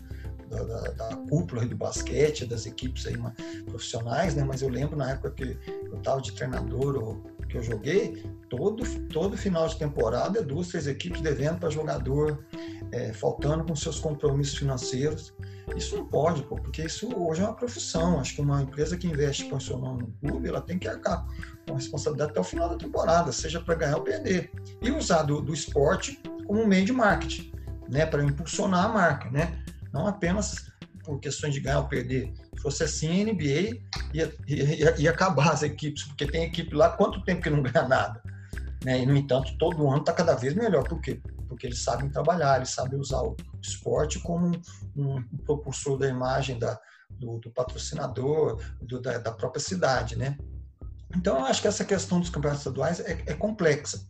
[0.48, 3.16] da, da, cúpula do basquete, das equipes aí
[3.64, 4.44] profissionais, né?
[4.44, 5.58] Mas eu lembro na época que
[5.90, 11.20] eu estava de treinador que eu joguei, todo, todo final de temporada, duas, três equipes
[11.20, 12.44] devendo para jogador,
[12.92, 15.34] é, faltando com seus compromissos financeiros.
[15.76, 18.20] Isso não pode, pô, porque isso hoje é uma profissão.
[18.20, 21.26] Acho que uma empresa que investe põe seu nome no clube, ela tem que arcar
[21.66, 24.50] com responsabilidade até o final da temporada, seja para ganhar ou perder.
[24.82, 27.52] E usar do, do esporte como meio de marketing,
[27.88, 29.64] né, para impulsionar a marca, né?
[29.92, 30.70] Não apenas
[31.04, 32.32] por questões de ganhar ou perder.
[32.56, 33.80] Se fosse assim, a NBA
[34.12, 37.86] ia, ia, ia acabar as equipes, porque tem equipe lá, quanto tempo que não ganha
[37.86, 38.22] nada?
[38.84, 39.02] Né?
[39.02, 40.84] E, no entanto, todo ano está cada vez melhor.
[40.84, 41.20] Por quê?
[41.48, 44.46] Porque eles sabem trabalhar, eles sabem usar o esporte como
[44.96, 46.78] um, um propulsor da imagem da,
[47.10, 50.36] do, do patrocinador, do, da, da, própria cidade, né?
[51.16, 54.00] Então, eu acho que essa questão dos campeonatos estaduais é, é complexa.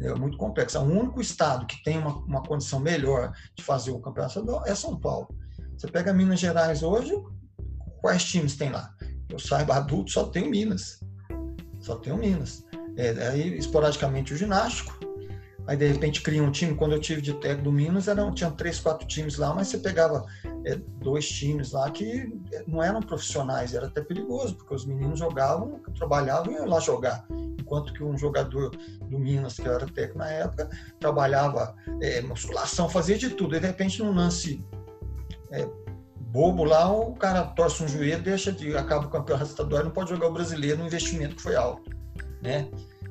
[0.00, 0.78] É muito complexo.
[0.78, 4.74] O único estado que tem uma, uma condição melhor de fazer o campeonato estadual é
[4.74, 5.28] São Paulo.
[5.76, 7.12] Você pega Minas Gerais hoje,
[8.00, 8.94] quais times tem lá?
[9.28, 11.00] Eu saiba, adulto só tem o Minas.
[11.80, 12.64] Só tem o Minas.
[12.96, 14.98] É, aí, esporadicamente, o ginástico.
[15.66, 16.74] Aí, de repente, cria um time.
[16.74, 19.76] Quando eu tive de técnico do Minas, eram, tinha três, quatro times lá, mas você
[19.76, 20.24] pegava
[20.64, 23.74] é, dois times lá que é, não eram profissionais.
[23.74, 27.26] Era até perigoso, porque os meninos jogavam, trabalhavam e iam lá jogar.
[27.58, 28.70] Enquanto que um jogador
[29.10, 33.54] do Minas, que eu era técnico na época, trabalhava é, musculação, fazia de tudo.
[33.54, 34.64] E, de repente, num lance
[35.52, 35.68] é,
[36.28, 40.10] bobo lá, o cara torce um joelho, deixa de acaba o campeonato estadual, não pode
[40.10, 41.90] jogar o brasileiro no investimento que foi alto,
[42.42, 42.68] né?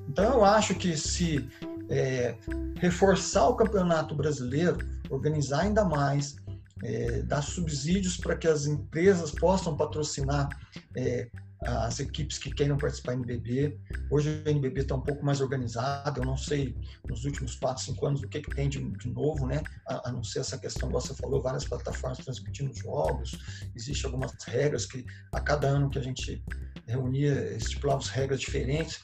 [0.07, 1.49] Então eu acho que se
[1.89, 2.35] é,
[2.77, 4.77] reforçar o campeonato brasileiro,
[5.09, 6.35] organizar ainda mais,
[6.83, 10.47] é, dar subsídios para que as empresas possam patrocinar
[10.95, 11.27] é,
[11.61, 13.77] as equipes que queiram participar do NBB.
[14.11, 16.75] Hoje o NBB está um pouco mais organizado, eu não sei
[17.09, 19.63] nos últimos 4, 5 anos o que, que tem de, de novo, né?
[19.87, 23.37] A, a, não ser essa questão, você falou, várias plataformas transmitindo jogos,
[23.75, 26.43] existem algumas regras que a cada ano que a gente
[26.87, 29.01] reunia, estipulava regras diferentes,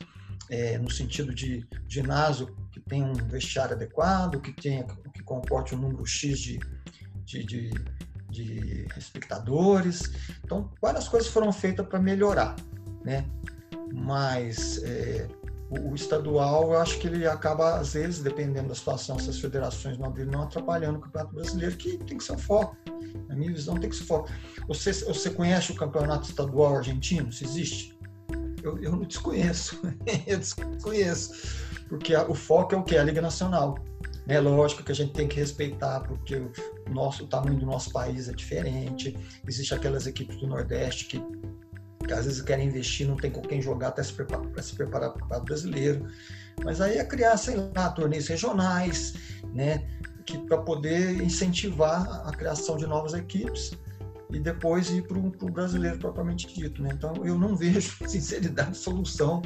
[0.50, 5.80] é, no sentido de ginásio que tem um vestiário adequado, que tenha, que comporte um
[5.80, 6.60] número X de,
[7.26, 7.72] de, de
[8.34, 10.12] de espectadores.
[10.44, 12.56] Então, várias coisas foram feitas para melhorar,
[13.06, 13.26] né?
[13.94, 15.28] Mas é,
[15.70, 19.40] o, o, estadual, eu acho que ele acaba, às vezes, dependendo da situação, se as
[19.40, 22.76] federações não abrirem, não atrapalhando o Campeonato Brasileiro, que tem que ser o foco.
[23.28, 24.30] Na minha visão, tem que ser o foco.
[24.68, 27.32] Você, você conhece o Campeonato Estadual Argentino?
[27.32, 27.98] Se existe?
[28.64, 29.80] Eu, eu não desconheço.
[30.26, 31.32] eu desconheço.
[31.88, 32.98] Porque a, o foco é o que?
[32.98, 33.78] A Liga Nacional.
[34.28, 36.42] É lógico que a gente tem que respeitar, porque
[36.94, 39.18] nosso, o tamanho do nosso país é diferente.
[39.48, 41.24] Existem aquelas equipes do Nordeste que,
[42.06, 44.76] que às vezes querem investir, não tem com quem jogar até se preparar, para se
[44.76, 46.08] preparar para o brasileiro.
[46.64, 49.14] Mas aí é criar, sei lá, torneios regionais,
[49.54, 49.88] né?
[50.26, 53.72] Que para poder incentivar a criação de novas equipes
[54.34, 56.82] e depois ir para o brasileiro propriamente dito.
[56.82, 56.90] Né?
[56.94, 59.42] Então, eu não vejo, sinceridade, solução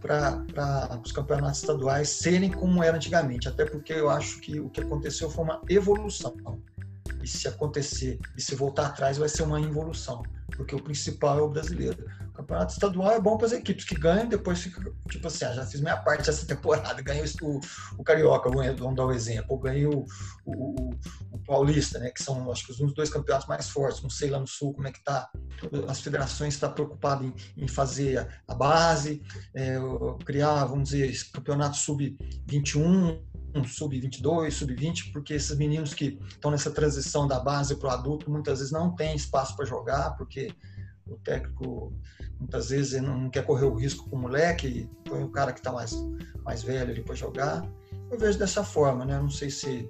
[0.00, 4.82] para os campeonatos estaduais serem como era antigamente, até porque eu acho que o que
[4.82, 6.34] aconteceu foi uma evolução.
[7.24, 10.22] E se acontecer e se voltar atrás, vai ser uma involução,
[10.54, 12.04] porque o principal é o brasileiro.
[12.28, 15.54] O campeonato estadual é bom para as equipes que ganham, depois fica, tipo assim, ah,
[15.54, 17.60] já fiz minha parte essa temporada, ganhei o,
[17.96, 20.04] o Carioca, vamos dar um exemplo, ganhei o,
[20.44, 20.90] o,
[21.32, 24.38] o, Paulista, né, que são, acho que, os dois campeonatos mais fortes, não sei lá
[24.38, 25.30] no Sul como é que está,
[25.88, 29.22] as federações estão preocupadas em, em fazer a, a base,
[29.54, 29.76] é,
[30.26, 33.18] criar, vamos dizer, campeonato sub-21,
[33.62, 38.58] sub-22, sub-20, porque esses meninos que estão nessa transição da base para o adulto muitas
[38.58, 40.50] vezes não têm espaço para jogar, porque
[41.06, 41.92] o técnico
[42.38, 45.70] muitas vezes não quer correr o risco com o moleque, põe o cara que está
[45.70, 45.94] mais,
[46.42, 47.68] mais velho ali para jogar.
[48.10, 49.18] Eu vejo dessa forma, né?
[49.18, 49.88] Não sei se,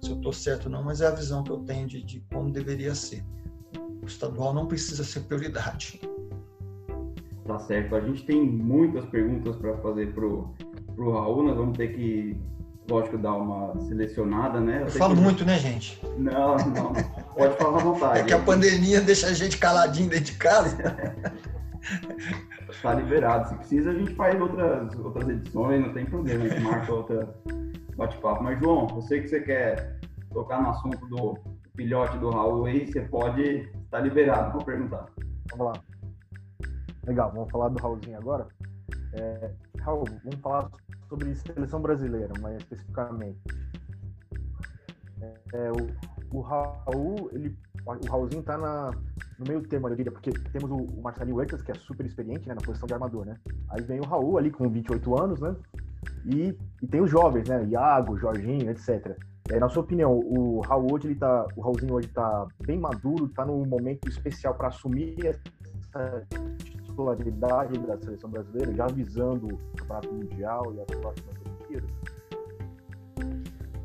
[0.00, 2.20] se eu estou certo ou não, mas é a visão que eu tenho de, de
[2.32, 3.24] como deveria ser.
[4.02, 6.00] O estadual não precisa ser prioridade.
[7.46, 7.94] Tá certo.
[7.96, 10.54] A gente tem muitas perguntas para fazer pro,
[10.94, 11.44] pro Raul.
[11.44, 12.36] Nós vamos ter que
[12.88, 14.78] lógico, dar uma selecionada, né?
[14.78, 15.20] Eu, eu falo que...
[15.20, 16.00] muito, né, gente?
[16.16, 16.92] Não, não.
[17.34, 18.20] Pode falar à vontade.
[18.20, 20.76] É que a pandemia deixa a gente caladinho dentro de casa.
[22.82, 23.48] tá liberado.
[23.48, 26.44] Se precisa, a gente faz outras, outras edições, não tem problema.
[26.44, 27.34] A gente marca outra
[27.96, 28.42] bate-papo.
[28.42, 29.98] Mas, João, você que você quer
[30.32, 31.38] tocar no assunto do
[31.76, 35.06] filhote do Raul aí, você pode estar tá liberado para perguntar.
[35.50, 35.82] Vamos lá.
[37.06, 38.46] Legal, vamos falar do Raulzinho agora.
[39.14, 40.68] É, Raul, vamos falar
[41.08, 43.38] sobre seleção brasileira, mais especificamente.
[45.52, 48.90] É, o, o Raul, ele, o Raulzinho tá na,
[49.38, 52.48] no meio termo, eu diria, porque temos o, o Marcelinho Huertas, que é super experiente
[52.48, 53.36] né, na posição de armador, né?
[53.70, 55.56] Aí vem o Raul ali com 28 anos, né?
[56.24, 57.64] E, e tem os jovens, né?
[57.66, 59.16] Iago, Jorginho, etc.
[59.50, 63.28] É, na sua opinião, o Raul hoje ele tá, o Raulzinho hoje tá bem maduro,
[63.28, 66.26] tá num momento especial para assumir essa
[66.98, 71.90] titularidade da seleção brasileira, já visando o Campeonato Mundial e as próximas Olimpíadas?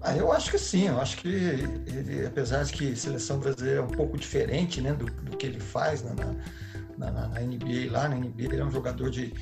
[0.02, 3.80] Ah, eu acho que sim, eu acho que ele, apesar de que a seleção brasileira
[3.80, 7.92] é um pouco diferente né, do, do que ele faz na, na, na, na, NBA
[7.92, 9.34] lá, na NBA ele é um jogador de,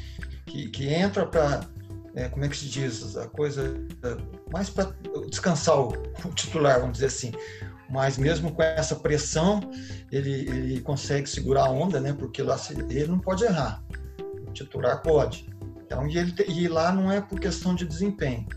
[0.45, 1.61] que, que entra para,
[2.13, 3.73] é, como é que se diz, a coisa,
[4.53, 4.93] mais para
[5.29, 7.31] descansar o, o, titular, vamos dizer assim
[7.91, 9.59] mas mesmo com essa pressão,
[10.11, 12.13] ele, ele consegue segurar a onda, né?
[12.13, 13.83] Porque lá ele não pode errar,
[14.47, 15.49] o titular pode.
[15.85, 18.47] Então, e, ele, e lá não é por questão de desempenho.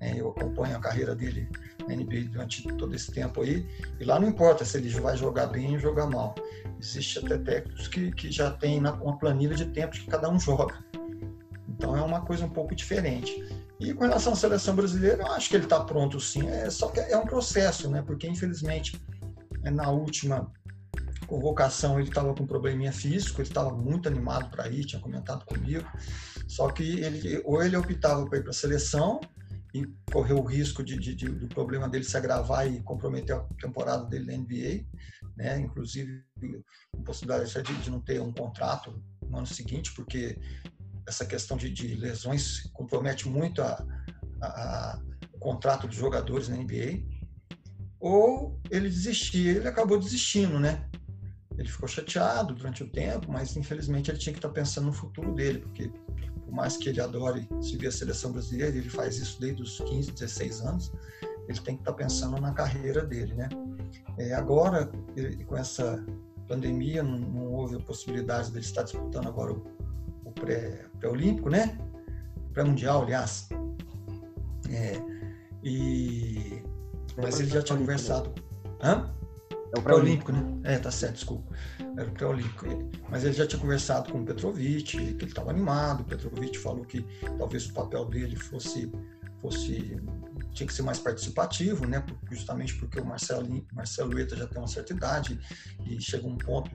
[0.00, 0.14] Né?
[0.16, 1.48] Eu acompanho a carreira dele
[1.86, 3.64] na NBA durante todo esse tempo aí,
[4.00, 6.34] e lá não importa se ele vai jogar bem ou jogar mal.
[6.80, 10.84] Existe até técnicos que, que já tem uma planilha de tempos que cada um joga.
[11.76, 13.32] Então é uma coisa um pouco diferente.
[13.78, 16.48] E com relação à seleção brasileira, eu acho que ele está pronto sim.
[16.48, 18.02] É, só que é um processo, né?
[18.02, 19.00] Porque infelizmente
[19.62, 20.50] é, na última
[21.26, 25.44] convocação ele estava com um probleminha físico, ele estava muito animado para ir, tinha comentado
[25.44, 25.86] comigo.
[26.48, 29.20] Só que ele ou ele optava para ir para a seleção
[29.74, 33.40] e correu o risco de, de, de, do problema dele se agravar e comprometer a
[33.60, 34.86] temporada dele na NBA,
[35.36, 35.60] né?
[35.60, 36.24] Inclusive
[36.94, 40.38] a possibilidade de, de não ter um contrato no ano seguinte, porque
[41.06, 43.84] essa questão de, de lesões compromete muito a,
[44.42, 45.00] a,
[45.32, 47.04] o contrato dos jogadores na NBA,
[48.00, 50.88] ou ele desistia, ele acabou desistindo, né?
[51.58, 55.34] Ele ficou chateado durante o tempo, mas infelizmente ele tinha que estar pensando no futuro
[55.34, 59.62] dele, porque por mais que ele adore seguir a seleção brasileira, ele faz isso desde
[59.62, 60.92] os 15, 16 anos,
[61.48, 63.48] ele tem que estar pensando na carreira dele, né?
[64.18, 64.90] É, agora,
[65.46, 66.04] com essa
[66.46, 69.64] pandemia, não, não, houve a possibilidade dele estar disputando agora o
[70.40, 71.78] pré-olímpico, pré né?
[72.52, 73.48] Pré-mundial, aliás.
[74.70, 75.00] É,
[75.62, 76.62] e,
[77.16, 78.32] mas ele já tinha conversado.
[78.82, 79.12] Hã?
[79.74, 80.60] É o pré-olímpico, né?
[80.64, 81.54] É, tá certo, desculpa.
[81.96, 82.66] Era o pré-olímpico.
[83.10, 86.00] Mas ele já tinha conversado com o Petrovic, que ele estava animado.
[86.00, 87.04] O Petrovic falou que
[87.38, 88.90] talvez o papel dele fosse,
[89.40, 90.00] fosse
[90.52, 92.04] tinha que ser mais participativo, né?
[92.30, 95.38] Justamente porque o Marcelo, Marcelo Eta já tem uma certa idade
[95.84, 96.70] e chega um ponto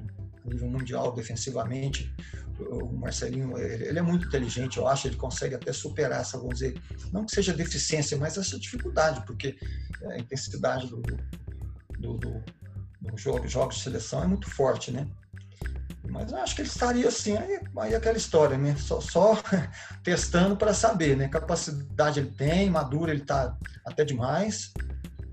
[0.45, 2.13] a nível mundial defensivamente
[2.59, 6.79] o Marcelinho ele, é muito inteligente eu acho ele consegue até superar essa vamos dizer
[7.11, 9.57] não que seja deficiência mas essa dificuldade porque
[10.11, 11.01] a intensidade do,
[11.99, 12.43] do, do,
[13.01, 15.07] do jogo jogos de seleção é muito forte né
[16.11, 18.75] mas eu acho que ele estaria assim, aí, aí aquela história, né?
[18.75, 19.41] Só, só
[20.03, 21.29] testando para saber, né?
[21.29, 24.73] Capacidade ele tem, maduro ele está até demais.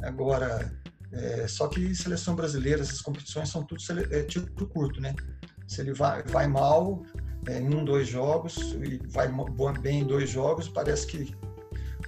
[0.01, 0.71] Agora,
[1.13, 5.15] é, só que seleção brasileira, essas competições são tudo é, tiro curto, né?
[5.67, 7.03] Se ele vai, vai mal
[7.47, 9.29] é, em um, dois jogos e vai
[9.81, 11.35] bem em dois jogos, parece que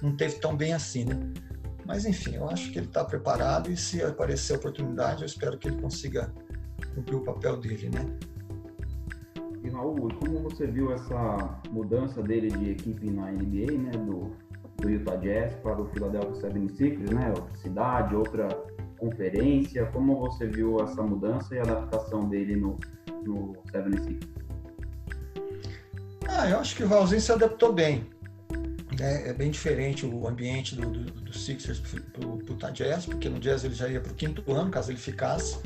[0.01, 1.19] não teve tão bem assim, né?
[1.85, 5.57] Mas enfim, eu acho que ele está preparado e se aparecer a oportunidade, eu espero
[5.57, 6.31] que ele consiga
[6.95, 8.05] cumprir o papel dele, né?
[9.63, 14.31] E Raul, como você viu essa mudança dele de equipe na NBA, né, do,
[14.77, 18.47] do Utah Jazz para o Philadelphia 76ers, né, outra cidade, outra
[19.01, 22.79] conferência, como você viu essa mudança e adaptação dele no,
[23.25, 24.29] no 76ers?
[26.29, 28.07] Ah, eu acho que o Raulzinho se adaptou bem.
[28.99, 33.39] É, é bem diferente o ambiente do, do, do Sixers para o Jazz, porque no
[33.39, 35.57] Jazz ele já ia para o quinto ano, caso ele ficasse.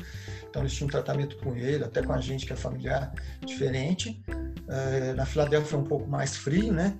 [0.48, 3.12] Então eles tinham um tratamento com ele, até com a gente que é familiar,
[3.44, 4.22] diferente.
[4.66, 6.96] É, na Filadélfia foi um pouco mais frio, né?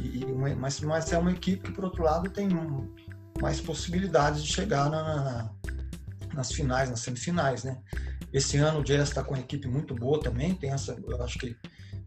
[0.00, 0.24] E,
[0.56, 2.48] mas, mas é uma equipe que, por outro lado, tem
[3.40, 5.50] mais possibilidades de chegar na, na,
[6.34, 7.78] nas finais, nas semifinais, né?
[8.32, 11.38] Esse ano o Jazz está com uma equipe muito boa também, tem essa, eu acho
[11.38, 11.56] que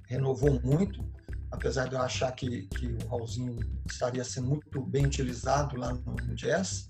[0.07, 1.03] renovou muito,
[1.49, 3.57] apesar de eu achar que, que o Raulzinho
[3.89, 6.87] estaria sendo muito bem utilizado lá no, no Jazz,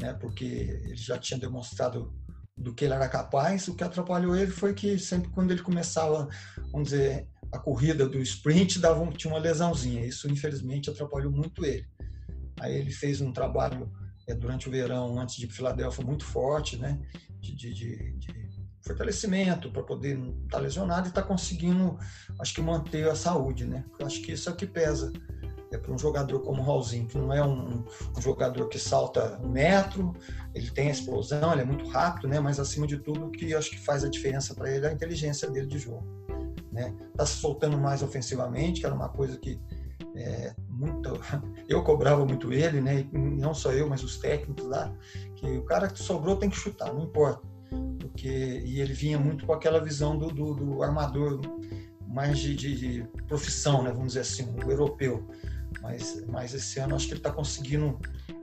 [0.00, 0.14] né?
[0.14, 2.12] Porque ele já tinha demonstrado
[2.56, 3.68] do que ele era capaz.
[3.68, 6.28] O que atrapalhou ele foi que sempre quando ele começava,
[6.70, 10.04] vamos dizer, a corrida do sprint, dava, tinha uma lesãozinha.
[10.04, 11.86] Isso, infelizmente, atrapalhou muito ele.
[12.64, 13.92] Aí ele fez um trabalho
[14.26, 16.98] é, durante o verão, antes de Filadélfia, muito forte, né?
[17.40, 21.98] De, de, de, de fortalecimento para poder não estar tá lesionado e estar tá conseguindo,
[22.40, 23.84] acho que, manter a saúde, né?
[23.98, 25.12] Eu acho que isso é o que pesa
[25.72, 27.84] é para um jogador como o Raulzinho, que não é um,
[28.16, 30.14] um, jogador que salta um metro,
[30.54, 32.38] ele tem a explosão, ele é muito rápido, né?
[32.38, 34.92] Mas acima de tudo, o que acho que faz a diferença para ele é a
[34.92, 36.06] inteligência dele de jogo,
[36.70, 36.94] né?
[37.16, 39.60] Tá se soltando mais ofensivamente, que era uma coisa que
[40.16, 41.10] é, muito,
[41.68, 43.06] eu cobrava muito ele, né?
[43.12, 44.92] Não só eu, mas os técnicos lá,
[45.36, 47.42] que o cara que sobrou tem que chutar, não importa,
[47.98, 48.28] porque
[48.64, 51.40] e ele vinha muito com aquela visão do, do, do armador
[52.06, 53.90] mais de, de, de, profissão, né?
[53.90, 55.26] Vamos dizer assim, o europeu
[55.80, 57.98] mas, mas esse ano acho que ele está conseguindo,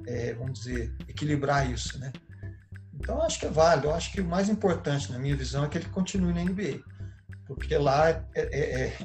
[0.06, 2.12] é, vamos dizer, equilibrar isso, né?
[2.94, 3.88] Então acho que é válido.
[3.88, 6.82] Eu acho que o mais importante, na minha visão, é que ele continue na NBA,
[7.48, 8.98] porque lá é, é, é,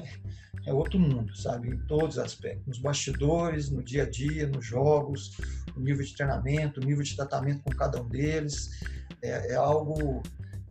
[0.67, 1.69] é outro mundo, sabe?
[1.69, 5.37] Em todos os aspectos, nos bastidores, no dia a dia, nos jogos,
[5.73, 8.81] o nível de treinamento, o nível de tratamento com cada um deles,
[9.21, 10.21] é, é algo,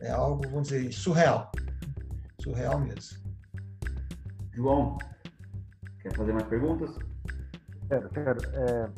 [0.00, 1.50] é algo, vamos dizer, surreal,
[2.42, 3.24] surreal mesmo.
[4.52, 4.98] João,
[6.02, 6.94] quer fazer mais perguntas?
[7.88, 8.38] Quero, quero.
[8.52, 8.90] É...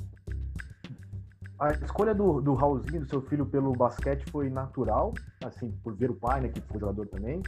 [1.61, 5.15] A escolha do, do Raulzinho, do seu filho, pelo basquete foi natural,
[5.45, 7.41] assim, por ver o pai, né, que foi jogador também?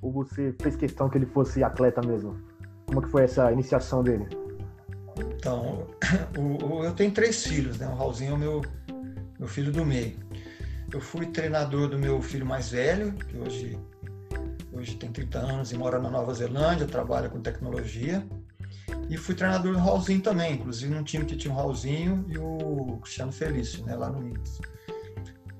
[0.00, 2.51] Ou você fez questão que ele fosse atleta mesmo?
[2.92, 4.26] Como que foi essa iniciação dele?
[5.16, 5.86] Então,
[6.36, 7.88] o, o, eu tenho três filhos, né?
[7.88, 8.62] O Raulzinho é o meu,
[9.38, 10.18] meu filho do meio.
[10.92, 13.78] Eu fui treinador do meu filho mais velho, que hoje,
[14.74, 18.26] hoje tem 30 anos e mora na Nova Zelândia, trabalha com tecnologia.
[19.08, 22.98] E fui treinador do Raulzinho também, inclusive num time que tinha o Raulzinho e o
[23.00, 24.60] Cristiano Felício, né, lá no Minas.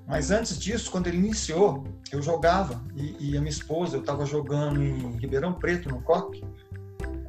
[0.07, 4.27] Mas antes disso, quando ele iniciou, eu jogava e, e a minha esposa, eu estava
[4.27, 6.43] jogando em Ribeirão Preto, no COC,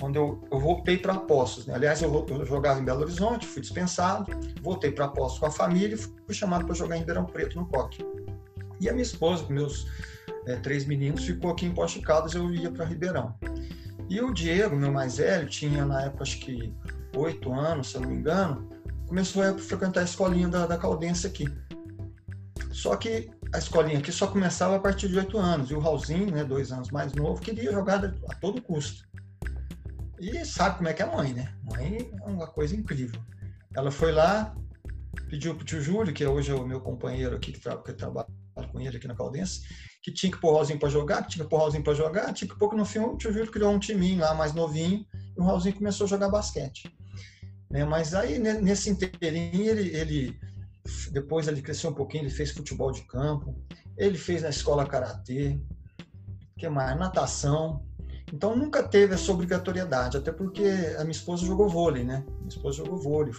[0.03, 1.65] quando eu, eu voltei para Poços.
[1.65, 1.75] Né?
[1.75, 5.95] Aliás, eu, eu, jogava em Belo Horizonte, fui dispensado, voltei para Poços com a família
[5.95, 8.05] e fui chamado para jogar em Ribeirão Preto, no COC.
[8.81, 9.87] E a minha esposa, com meus
[10.45, 13.33] é, três meninos, ficou aqui em Poste Caldas, eu ia para Ribeirão.
[14.09, 16.73] E o Diego, meu mais velho, tinha na época acho que
[17.15, 18.67] oito anos, se eu não me engano,
[19.07, 21.47] começou a frequentar a escolinha da, da Caldense aqui.
[22.73, 25.71] Só que a escolinha aqui só começava a partir de oito anos.
[25.71, 29.12] E o Raulzinho, né, dois anos mais novo, queria jogar a todo custo.
[30.23, 31.53] E sabe como é que é a mãe, né?
[31.63, 33.21] Mãe é uma coisa incrível.
[33.75, 34.55] Ela foi lá,
[35.29, 38.25] pediu pro tio Júlio, que hoje é o meu companheiro aqui, que, tra que trabalha
[38.71, 39.63] com ele aqui na Caldense,
[40.01, 41.93] que tinha que pôr o Raulzinho para jogar, que tinha que pôr o Raulzinho para
[41.93, 44.53] jogar, tinha que pôr que no fim o tio Júlio criou um timinho lá mais
[44.53, 45.05] novinho
[45.35, 46.89] e o Raulzinho começou a jogar basquete.
[47.69, 47.83] Né?
[47.83, 50.39] Mas aí nesse inteirinho ele, ele
[51.11, 53.53] depois ele cresceu um pouquinho, ele fez futebol de campo,
[53.97, 55.59] ele fez na escola karatê,
[56.57, 56.97] que mais?
[56.97, 57.85] Natação.
[58.33, 60.65] Então nunca teve essa obrigatoriedade, até porque
[60.97, 62.25] a minha esposa jogou vôlei, né?
[62.39, 63.31] Minha esposa jogou vôlei,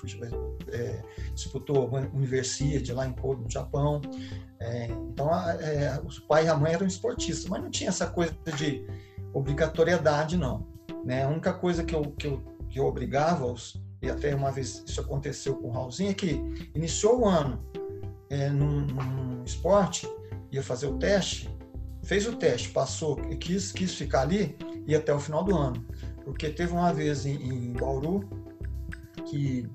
[0.69, 1.03] é,
[1.35, 4.01] disputou a universidade lá em Kobe, no Japão.
[4.61, 8.33] É, então é, os pai e a mãe eram esportistas, mas não tinha essa coisa
[8.57, 8.87] de
[9.33, 10.65] obrigatoriedade, não.
[11.05, 11.25] Né?
[11.25, 12.41] A única coisa que eu, que eu,
[12.71, 16.41] que eu obrigava os, e até uma vez isso aconteceu com o Raulzinho, é que
[16.73, 17.61] iniciou o ano
[18.31, 20.09] é, num, num, esporte,
[20.53, 21.51] ia fazer o teste,
[22.05, 24.57] fez o teste, passou, quis, quis ficar ali,
[24.87, 25.85] e até o final do ano.
[26.25, 28.29] Porque teve uma vez em, em Bauru,
[29.27, 29.69] que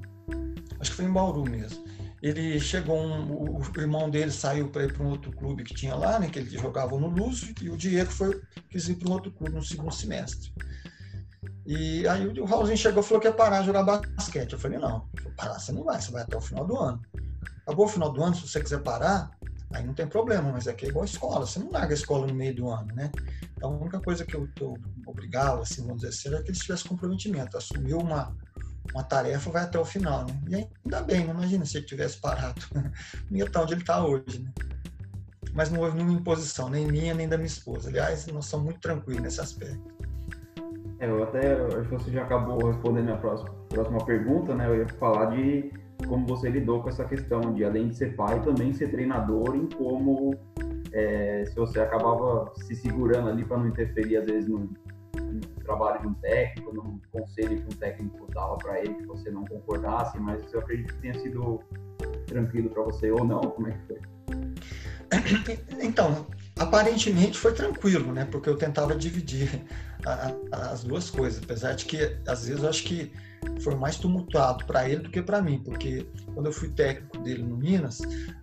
[0.80, 1.84] acho que foi em Bauru mesmo.
[2.22, 5.74] Ele chegou, um, o, o irmão dele saiu para ir para um outro clube que
[5.74, 9.10] tinha lá, né, que ele jogava no Lúcio, e o Diego foi, quis ir para
[9.10, 10.52] um outro clube no segundo semestre.
[11.66, 14.54] E aí o Raulzinho chegou e falou que ia parar de jogar basquete.
[14.54, 15.08] Eu falei, não,
[15.38, 17.00] parar você não vai, você vai até o final do ano.
[17.62, 19.30] Acabou o final do ano, se você quiser parar,
[19.72, 22.26] aí não tem problema, mas aqui é igual a escola, você não larga a escola
[22.28, 23.12] no meio do ano, né?
[23.56, 26.62] Então a única coisa que eu, eu obrigava, assim, vamos dizer assim, era que eles
[26.62, 28.36] tivessem comprometimento, assumiu uma,
[28.94, 30.34] uma tarefa, vai até o final, né?
[30.50, 30.56] E
[30.86, 34.40] ainda bem, não imagina se ele tivesse parado, não ia estar onde ele está hoje,
[34.40, 34.52] né?
[35.54, 37.90] Mas não houve nenhuma imposição, nem minha, nem da minha esposa.
[37.90, 40.00] Aliás, nós somos muito tranquilos nesse aspecto.
[41.00, 44.68] É, eu até acho que você já acabou respondendo a próxima, próxima pergunta, né?
[44.68, 45.72] Eu ia falar de
[46.08, 49.68] como você lidou com essa questão de, além de ser pai, também ser treinador, em
[49.68, 50.36] como
[50.92, 56.02] é, se você acabava se segurando ali para não interferir, às vezes, no, no, trabalho
[56.02, 60.20] de um técnico, no conselho que um técnico dava para ele, que você não concordasse,
[60.20, 61.62] mas eu acredito que tenha sido
[62.26, 64.00] tranquilo para você ou não, como é que foi?
[65.82, 66.28] Então,
[66.58, 68.26] aparentemente foi tranquilo, né?
[68.26, 69.64] Porque eu tentava dividir
[70.06, 73.12] a, a, as duas coisas, apesar de que às vezes eu acho que
[73.62, 77.44] foi mais tumultuado para ele do que para mim, porque quando eu fui técnico dele
[77.44, 78.00] no Minas,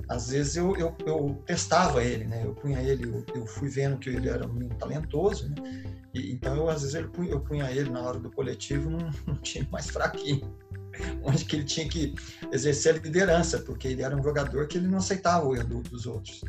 [0.08, 2.42] às vezes eu, eu, eu testava ele, né?
[2.44, 5.84] Eu punha ele, eu, eu, fui vendo que ele era um talentoso, né?
[6.14, 9.10] E, então eu às vezes eu punha, eu punha ele na hora do coletivo num,
[9.26, 10.54] num time mais fraquinho
[11.22, 12.14] onde que ele tinha que
[12.52, 16.06] exercer a liderança, porque ele era um jogador que ele não aceitava o erro dos
[16.06, 16.42] outros.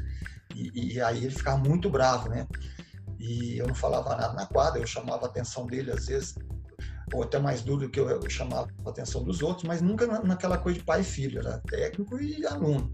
[0.55, 2.47] E, e, aí ele ficava muito bravo, né?
[3.19, 6.35] E eu não falava nada na quadra, eu chamava a atenção dele às vezes,
[7.13, 10.21] ou até mais duro que eu, eu chamava a atenção dos outros, mas nunca na,
[10.21, 12.91] naquela coisa de pai e filho, era técnico e aluno.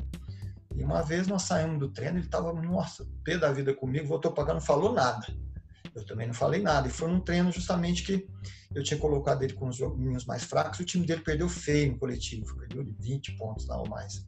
[0.76, 4.32] E uma vez nós saímos do treino, ele estava, nossa, pé da vida comigo, voltou
[4.32, 5.26] para cá, não falou nada.
[5.96, 6.88] Eu também não falei nada.
[6.88, 8.28] E foi num treino justamente que
[8.74, 12.00] eu tinha colocado ele com os meninos mais fracos, o time dele perdeu feio no
[12.00, 14.26] coletivo, perdeu 20 pontos, não mais.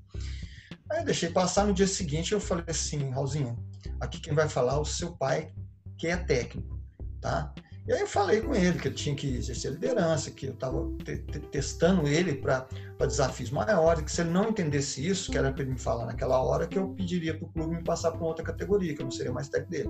[0.92, 3.58] Aí eu deixei passar, no dia seguinte eu falei assim, Raulzinho,
[4.00, 5.52] aqui quem vai falar é o seu pai,
[5.98, 6.80] que é técnico,
[7.20, 7.52] tá?
[7.88, 10.92] E aí eu falei com ele que ele tinha que exercer liderança, que eu estava
[11.04, 12.68] te te testando ele para
[13.00, 16.42] desafios maiores, que se ele não entendesse isso, que era para ele me falar naquela
[16.42, 19.12] hora, que eu pediria para o clube me passar para outra categoria, que eu não
[19.12, 19.90] seria mais técnico dele.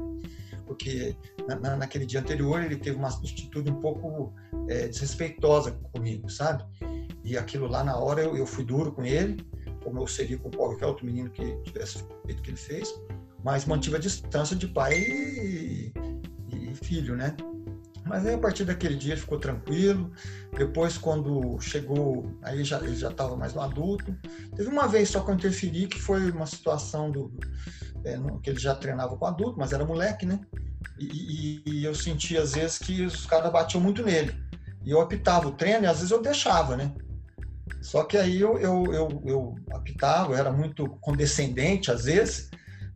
[0.65, 1.15] Porque
[1.47, 4.33] na, naquele dia anterior ele teve uma atitude um pouco
[4.67, 6.65] é, desrespeitosa comigo, sabe?
[7.23, 9.37] E aquilo lá na hora eu, eu fui duro com ele,
[9.81, 12.93] como eu seria com qualquer outro menino que tivesse feito o que ele fez,
[13.41, 15.93] mas mantive a distância de pai e,
[16.51, 17.33] e filho, né?
[18.05, 20.11] Mas aí a partir daquele dia ficou tranquilo.
[20.55, 24.15] Depois, quando chegou, aí já, ele já estava mais no adulto.
[24.55, 27.33] Teve uma vez só que eu interferi, que foi uma situação do,
[28.05, 30.39] é, que ele já treinava com adulto, mas era moleque, né?
[30.99, 34.39] E, e, e eu sentia às vezes que os caras batiam muito nele.
[34.83, 36.93] E eu apitava o treino e às vezes eu deixava, né?
[37.81, 42.49] Só que aí eu, eu, eu, eu apitava, eu era muito condescendente às vezes,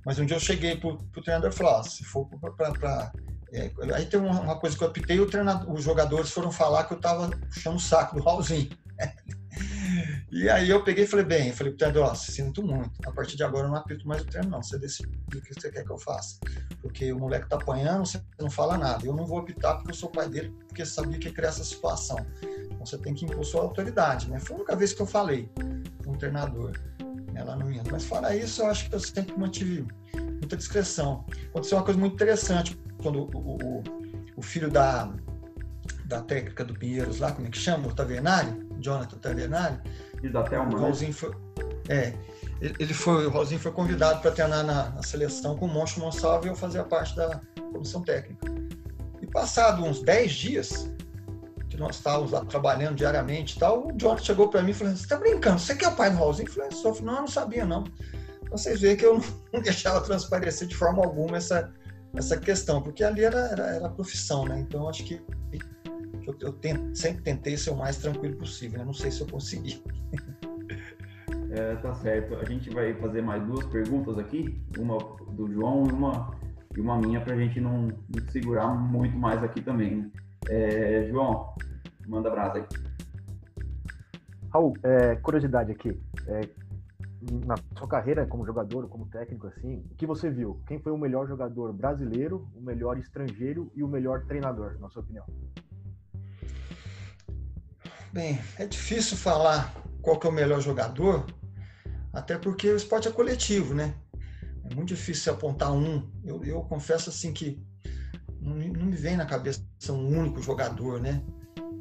[0.05, 3.11] mas um dia eu cheguei pro, pro treinador e falei, se for para
[3.51, 6.97] É, aí tem uma, uma, coisa que eu apitei, os jogadores foram falar que eu
[6.97, 8.69] estava puxando o saco do Raulzinho.
[10.31, 13.35] E aí eu peguei e falei, bem, eu falei pro ó, sinto muito, a partir
[13.35, 15.83] de agora eu não apito mais o treino não, você decide o que você quer
[15.83, 16.37] que eu faça.
[16.83, 19.05] Porque o moleque tá apanhando, você não fala nada.
[19.05, 21.63] Eu não vou apitar porque eu sou pai dele, porque sabia que ia criar essa
[21.63, 22.17] situação.
[22.43, 24.39] Então você tem que impor sua autoridade, né?
[24.39, 25.49] Foi a única vez que eu falei
[26.05, 26.73] com um treinador
[27.33, 27.87] né, lá no Minas.
[27.91, 31.25] Mas fora isso, eu acho que eu sempre mantive muita discreção.
[31.49, 33.83] Aconteceu uma coisa muito interessante, quando o, o,
[34.35, 35.11] o filho da,
[36.05, 37.87] da técnica do Pinheiros lá, como é que chama?
[37.87, 39.79] O Tavernari, Jonathan Tavernari,
[40.21, 41.31] e da Thelma, o Raulzinho foi,
[41.87, 42.13] é,
[42.61, 46.47] ele foi, o Rosinho foi convidado para treinar na, na, seleção com o Moncho Monsalve
[46.47, 47.39] e eu fazia parte da
[47.71, 48.51] comissão técnica.
[49.21, 50.91] E passado uns 10 dias,
[51.69, 54.93] que nós estávamos lá trabalhando diariamente e tal, o Jonathan chegou para mim e falou:
[54.93, 55.59] Você está brincando?
[55.59, 56.49] Você que é o pai do Raulzinho?
[56.49, 56.69] Eu falei.
[57.01, 57.85] Não, eu não sabia, não.
[58.51, 59.21] Vocês veem que eu
[59.53, 61.71] não deixava transparecer de forma alguma essa,
[62.13, 64.59] essa questão, porque ali era, era, era a profissão, né?
[64.59, 65.21] Então, acho que
[66.25, 68.79] eu, eu tento, sempre tentei ser o mais tranquilo possível.
[68.79, 68.85] Né?
[68.85, 69.83] Não sei se eu consegui.
[71.51, 72.35] É, tá certo.
[72.35, 74.99] A gente vai fazer mais duas perguntas aqui, uma
[75.31, 76.37] do João e uma,
[76.77, 79.95] e uma minha, para a gente não, não, segurar muito mais aqui também.
[79.95, 80.11] Né?
[80.47, 81.55] É, João,
[82.07, 82.65] manda brasa aí.
[84.53, 85.99] Raul, é, curiosidade aqui.
[86.27, 86.41] É,
[87.45, 90.61] na sua carreira como jogador, como técnico, assim, o que você viu?
[90.67, 95.01] Quem foi o melhor jogador brasileiro, o melhor estrangeiro e o melhor treinador, na sua
[95.01, 95.25] opinião?
[98.13, 101.25] Bem, é difícil falar qual que é o melhor jogador,
[102.13, 103.93] até porque o esporte é coletivo, né?
[104.63, 106.09] É muito difícil apontar um.
[106.23, 107.61] Eu, eu confesso assim que
[108.41, 111.21] não, não, me vem na cabeça um único jogador, né?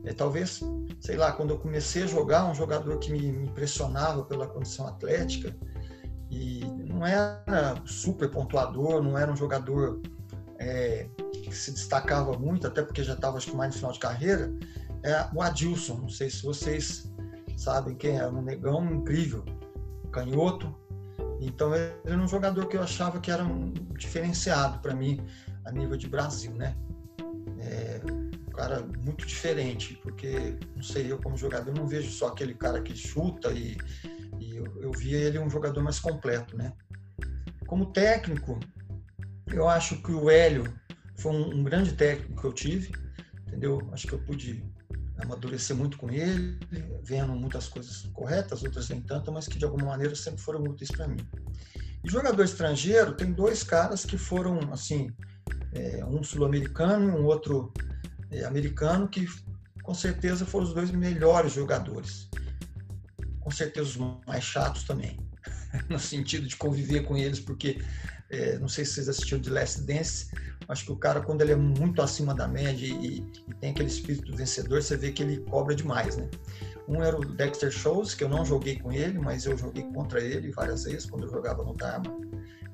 [0.05, 0.61] É, talvez,
[1.01, 5.55] sei lá, quando eu comecei a jogar, um jogador que me, impressionava pela condição atlética
[6.31, 10.01] e não era super pontuador, não era um jogador
[10.59, 13.99] é, que se destacava muito, até porque já estava acho que mais no final de
[13.99, 14.53] carreira,
[15.03, 15.99] é o Adilson.
[15.99, 17.11] Não sei se vocês
[17.57, 19.45] sabem quem é, um negão incrível,
[20.12, 20.74] canhoto.
[21.41, 25.24] Então ele era um jogador que eu achava que era um diferenciado para mim
[25.64, 26.76] a nível de Brasil, né?
[27.61, 28.01] É,
[28.59, 32.94] cara muito diferente, porque não sei, eu como jogador não vejo só aquele cara que
[32.96, 33.78] chuta e,
[34.40, 36.72] e eu, eu via ele um jogador mais completo, né?
[37.68, 38.59] Como técnico,
[39.46, 40.64] eu acho que o Hélio
[41.16, 42.92] foi um, um grande técnico que eu tive,
[43.46, 43.88] entendeu?
[43.92, 44.64] Acho que eu pude
[45.20, 46.59] amadurecer muito com ele,
[47.04, 50.90] vendo muitas coisas corretas, outras nem tanto, mas que de alguma maneira sempre foram úteis
[50.90, 51.24] para mim.
[52.02, 55.12] E jogador estrangeiro, tem dois caras que foram, assim,
[55.74, 57.72] é, um sul-americano e um outro
[58.47, 59.26] americano, que
[59.83, 62.29] com certeza foram os dois melhores jogadores.
[63.41, 65.18] Com certeza os mais chatos também,
[65.89, 67.81] no sentido de conviver com eles, porque
[68.31, 70.31] é, não sei se vocês assistiram de Last Dance,
[70.68, 73.89] acho que o cara, quando ele é muito acima da média e, e, tem aquele
[73.89, 76.29] espírito vencedor, você vê que ele cobra demais, né?
[76.87, 80.20] Um era o Dexter Shows, que eu não joguei com ele, mas eu joguei contra
[80.20, 82.14] ele várias vezes, quando eu jogava no Dharma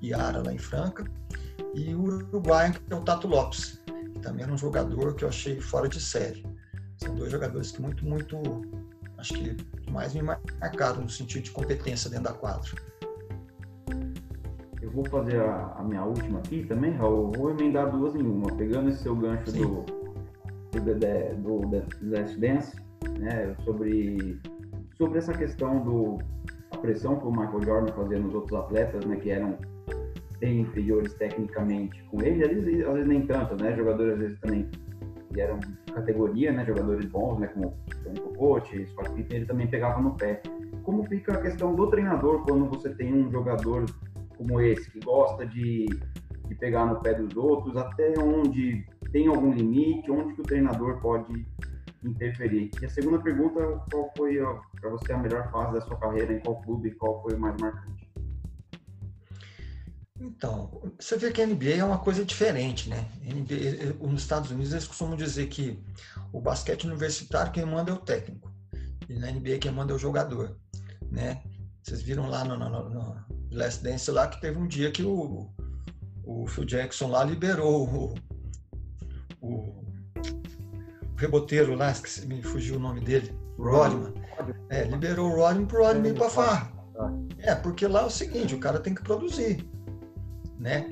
[0.01, 1.05] e Ara lá em Franca.
[1.75, 3.81] E o Uruguai, que é o Tato Lopes,
[4.25, 6.45] também era um jogador que eu achei fora de série.
[6.97, 8.37] São dois jogadores que muito, muito,
[9.19, 9.57] acho que
[9.91, 12.71] mais me marcaram no sentido de competência dentro da quadra
[14.95, 17.33] vou fazer a, a, minha última aqui também, Raul.
[17.37, 19.61] Vou emendar duas em uma, pegando esse seu gancho Sim.
[19.61, 19.85] do,
[20.73, 20.95] do,
[21.43, 22.77] do, do Last Dance,
[23.19, 24.41] né, sobre,
[24.97, 26.19] sobre essa questão do
[26.71, 29.59] a pressão que o Michael Jordan fazia nos outros atletas, né, que eram
[30.49, 34.69] inferiores tecnicamente com ele, às vezes, nem tanto, né, jogadores às vezes também
[35.37, 35.59] eram
[35.93, 37.75] categoria, né, jogadores bons, né, como
[38.25, 40.43] o Coach, Scott ele também pegava no pé.
[40.83, 43.85] Como fica a questão do treinador quando você tem um jogador
[44.37, 45.87] como esse, que gosta de,
[46.47, 51.01] de pegar no pé dos outros, até onde tem algum limite, onde que o treinador
[51.01, 51.47] pode
[52.05, 52.71] interferir.
[52.81, 54.39] E a segunda pergunta, qual foi
[54.81, 57.59] para você a melhor fase da sua carreira, em qual clube, qual foi o mais
[57.61, 58.04] marcante?
[60.25, 63.07] Então, você vê que a NBA é uma coisa diferente, né?
[63.23, 65.79] NBA, nos Estados Unidos eles costumam dizer que
[66.33, 68.51] o basquete universitário quem manda é o técnico
[69.07, 70.57] e na NBA quem manda é o jogador,
[71.11, 71.43] né?
[71.83, 75.51] Vocês viram lá no, no, no, Last Dance lá que teve um dia que o,
[76.25, 78.15] o Phil Jackson lá liberou o,
[79.43, 79.85] o, o
[81.19, 84.15] reboteiro lá, que me fugiu o nome dele, Rodman.
[84.71, 86.73] É, liberou o Rodman pro Rodman ir pra farra.
[87.41, 89.69] É, porque lá é o seguinte, o cara tem que produzir,
[90.65, 90.91] né?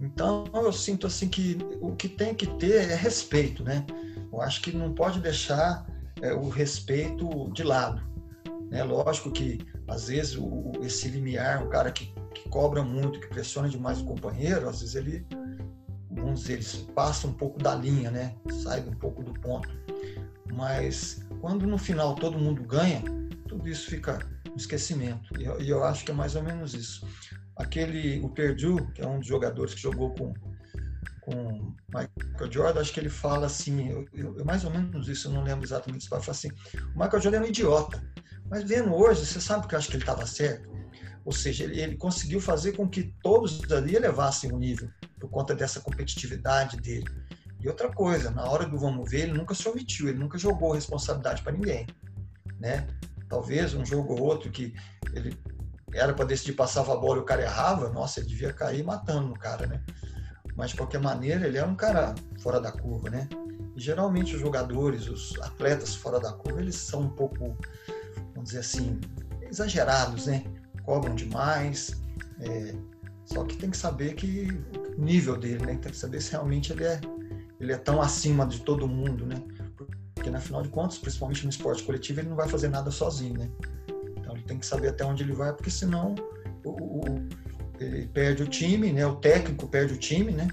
[0.00, 3.86] Então eu sinto assim que o que tem que ter é respeito, né?
[4.32, 5.86] Eu acho que não pode deixar
[6.20, 8.02] é, o respeito de lado.
[8.68, 8.82] Né?
[8.82, 13.68] Lógico que às vezes o, esse limiar, um cara que, que cobra muito, que pressiona
[13.68, 15.24] demais o companheiro, às vezes ele,
[16.10, 18.34] vamos dizer, eles passam um pouco da linha, né?
[18.64, 19.68] Saem um pouco do ponto.
[20.52, 23.04] Mas quando no final todo mundo ganha,
[23.46, 24.18] tudo isso fica
[24.48, 25.38] no esquecimento.
[25.38, 27.06] E eu, e eu acho que é mais ou menos isso.
[27.56, 30.32] Aquele, o Perdue, que é um dos jogadores que jogou com
[31.22, 35.32] com Michael Jordan, acho que ele fala assim, eu, eu, mais ou menos isso, eu
[35.32, 36.48] não lembro exatamente, mas fala assim,
[36.94, 38.02] o Michael Jordan era um idiota,
[38.50, 40.68] mas vendo hoje, você sabe que eu acho que ele estava certo?
[41.24, 44.90] Ou seja, ele, ele, conseguiu fazer com que todos ali elevassem o nível,
[45.20, 47.06] por conta dessa competitividade dele.
[47.60, 50.72] E outra coisa, na hora do vamos ver, ele nunca se omitiu, ele nunca jogou
[50.72, 51.86] responsabilidade para ninguém,
[52.58, 52.88] né?
[53.28, 54.74] Talvez um jogo ou outro que
[55.14, 55.38] ele
[55.94, 59.32] era para decidir passava a bola e o cara errava, nossa, ele devia cair matando
[59.32, 59.82] o cara, né?
[60.56, 63.28] mas de qualquer maneira ele é um cara fora da curva, né?
[63.74, 67.56] E geralmente os jogadores, os atletas fora da curva, eles são um pouco,
[68.34, 69.00] vamos dizer assim,
[69.42, 70.44] exagerados, né?
[70.84, 72.00] Cobram demais,
[72.40, 72.74] é,
[73.24, 74.48] só que tem que saber que
[74.96, 75.78] o nível dele, né?
[75.80, 77.00] Tem que saber se realmente ele é,
[77.58, 79.42] ele é tão acima de todo mundo, né?
[80.14, 83.38] Porque, na final de contas, principalmente no esporte coletivo, ele não vai fazer nada sozinho,
[83.38, 83.50] né?
[84.46, 86.14] Tem que saber até onde ele vai, porque senão
[86.64, 87.28] o, o
[87.80, 89.06] ele perde o time, né?
[89.06, 90.48] O técnico perde o time, né?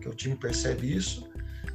[0.00, 1.30] Que o time percebe isso.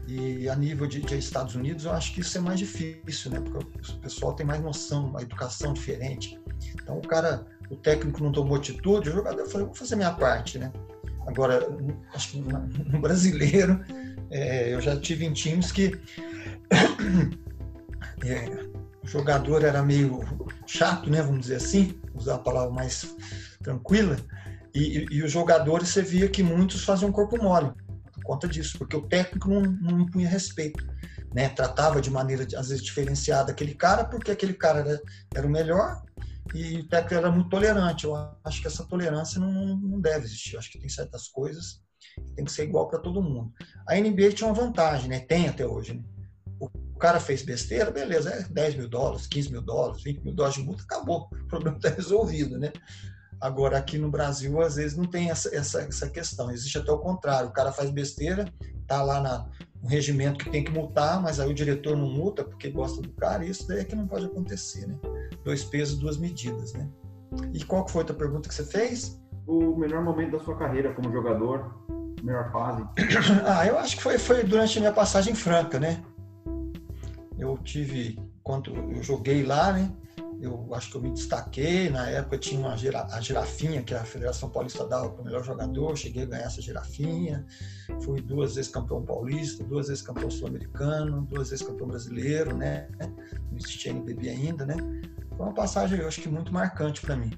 [0.07, 3.41] E a nível de, de, Estados Unidos, eu acho que isso é mais difícil, né?
[3.41, 6.39] Porque o pessoal tem mais noção, uma educação diferente.
[6.81, 10.57] Então, o cara, o técnico não tomou atitude, o jogador falou, vou fazer minha parte,
[10.57, 10.71] né?
[11.27, 11.67] Agora,
[12.13, 13.83] acho que no brasileiro,
[14.31, 15.99] é, eu já tive em times que
[18.23, 18.76] é,
[19.07, 20.21] jogador era meio
[20.65, 21.21] chato, né?
[21.21, 23.15] Vamos dizer assim, usar a palavra mais
[23.63, 24.17] tranquila,
[24.77, 27.71] e, e, os jogadores, você via que muitos faziam corpo mole
[28.13, 30.85] por conta disso, porque o técnico não, não impunha respeito.
[31.33, 31.49] Né?
[31.49, 35.01] Tratava de maneira, às vezes, diferenciada aquele cara, porque aquele cara era,
[35.33, 36.03] era o melhor
[36.53, 38.05] e o técnico era muito tolerante.
[38.05, 40.53] Eu acho que essa tolerância não, não deve existir.
[40.53, 41.81] Eu acho que tem certas coisas
[42.15, 43.51] que tem que ser igual para todo mundo.
[43.87, 45.19] A NBA tinha uma vantagem, né?
[45.21, 45.95] tem até hoje.
[45.95, 46.03] Né?
[46.97, 50.57] O cara fez besteira, beleza, é 10 mil dólares, 15 mil dólares, 20 mil dólares
[50.57, 51.29] de multa, acabou.
[51.31, 52.73] O problema está resolvido, né?
[53.39, 56.49] Agora, aqui no Brasil, às vezes não tem essa, essa, essa questão.
[56.49, 57.49] Existe até o contrário.
[57.49, 58.51] O cara faz besteira,
[58.87, 59.47] tá lá na,
[59.79, 63.11] no regimento que tem que multar, mas aí o diretor não multa porque gosta do
[63.11, 63.45] cara.
[63.45, 64.97] E isso daí é que não pode acontecer, né?
[65.43, 66.89] Dois pesos, duas medidas, né?
[67.53, 69.21] E qual foi a tua pergunta que você fez?
[69.45, 71.75] O melhor momento da sua carreira como jogador,
[72.23, 72.83] melhor fase?
[73.45, 76.03] ah, eu acho que foi, foi durante a minha passagem franca, né?
[77.37, 79.91] Eu tive, quando eu joguei lá, né?
[80.39, 81.89] eu acho que eu me destaquei.
[81.89, 85.43] Na época tinha uma gira, a girafinha, que a Federação Paulista dava para o melhor
[85.43, 85.97] jogador.
[85.97, 87.45] Cheguei a ganhar essa girafinha.
[88.01, 92.87] Fui duas vezes campeão paulista, duas vezes campeão sul-americano, duas vezes campeão brasileiro, né?
[92.99, 94.75] Não existia NBB ainda, né?
[95.35, 97.33] Foi uma passagem, eu acho que muito marcante para mim.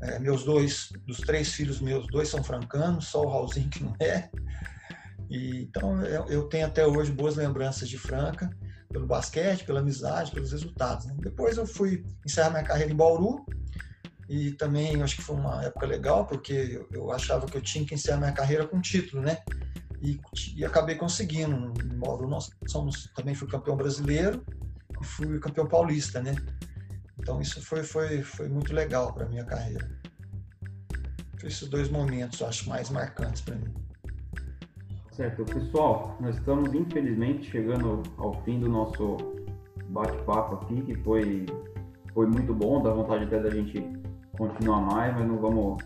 [0.00, 3.94] É, meus dois, dos três filhos meus, dois são francanos, só o Raulzinho que não
[4.00, 4.30] é.
[5.30, 8.50] E, então eu, eu tenho até hoje boas lembranças de Franca
[8.94, 11.06] pelo basquete, pela amizade, pelos resultados.
[11.06, 11.16] Né?
[11.18, 13.44] Depois eu fui encerrar minha carreira em Bauru
[14.28, 17.92] e também acho que foi uma época legal porque eu achava que eu tinha que
[17.92, 19.38] encerrar minha carreira com título, né?
[20.00, 20.20] E,
[20.54, 21.74] e acabei conseguindo.
[21.82, 24.46] Em Bauru nós somos também fui campeão brasileiro
[25.02, 26.36] e fui campeão paulista, né?
[27.18, 29.90] Então isso foi foi foi muito legal para minha carreira.
[31.42, 33.74] Esses dois momentos, eu acho mais marcantes para mim.
[35.14, 35.44] Certo.
[35.44, 39.16] Pessoal, nós estamos infelizmente chegando ao fim do nosso
[39.88, 41.46] bate-papo aqui, que foi,
[42.12, 43.80] foi muito bom, dá vontade até da gente
[44.36, 45.80] continuar mais, mas não vamos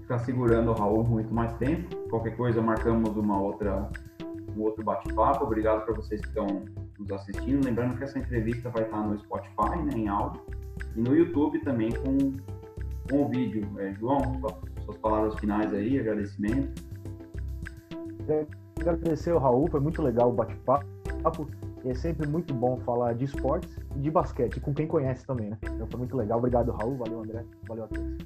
[0.00, 1.94] ficar segurando o Raul muito mais tempo.
[2.08, 3.90] Qualquer coisa, marcamos uma outra,
[4.56, 5.44] um outro bate-papo.
[5.44, 6.64] Obrigado para vocês que estão
[6.98, 7.66] nos assistindo.
[7.66, 10.40] Lembrando que essa entrevista vai estar no Spotify, né, em áudio,
[10.96, 12.16] e no YouTube também com,
[13.10, 13.68] com o vídeo.
[13.76, 14.40] É, João,
[14.86, 16.72] suas palavras finais aí, agradecimento.
[18.80, 21.48] Agradecer ao Raul, foi muito legal o bate-papo.
[21.84, 25.58] É sempre muito bom falar de esportes e de basquete, com quem conhece também, né?
[25.62, 26.38] Então foi muito legal.
[26.38, 26.96] Obrigado, Raul.
[26.96, 27.44] Valeu, André.
[27.66, 28.16] Valeu a todos.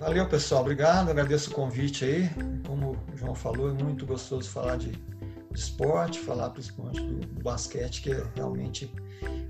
[0.00, 0.62] Valeu, pessoal.
[0.62, 1.10] Obrigado.
[1.10, 2.30] Agradeço o convite aí.
[2.66, 7.42] Como o João falou, é muito gostoso falar de, de esporte, falar principalmente do, do
[7.42, 8.92] basquete, que é realmente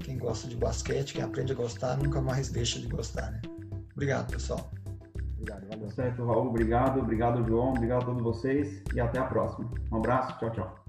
[0.01, 3.41] quem gosta de basquete, quem aprende a gostar, nunca mais deixa de gostar, né?
[3.95, 4.71] Obrigado, pessoal.
[5.41, 5.91] Obrigado, valeu.
[5.91, 7.01] Certo, Raul, obrigado.
[7.01, 7.71] Obrigado, João.
[7.71, 9.71] Obrigado a todos vocês e até a próxima.
[9.91, 10.80] Um abraço, tchau, tchau.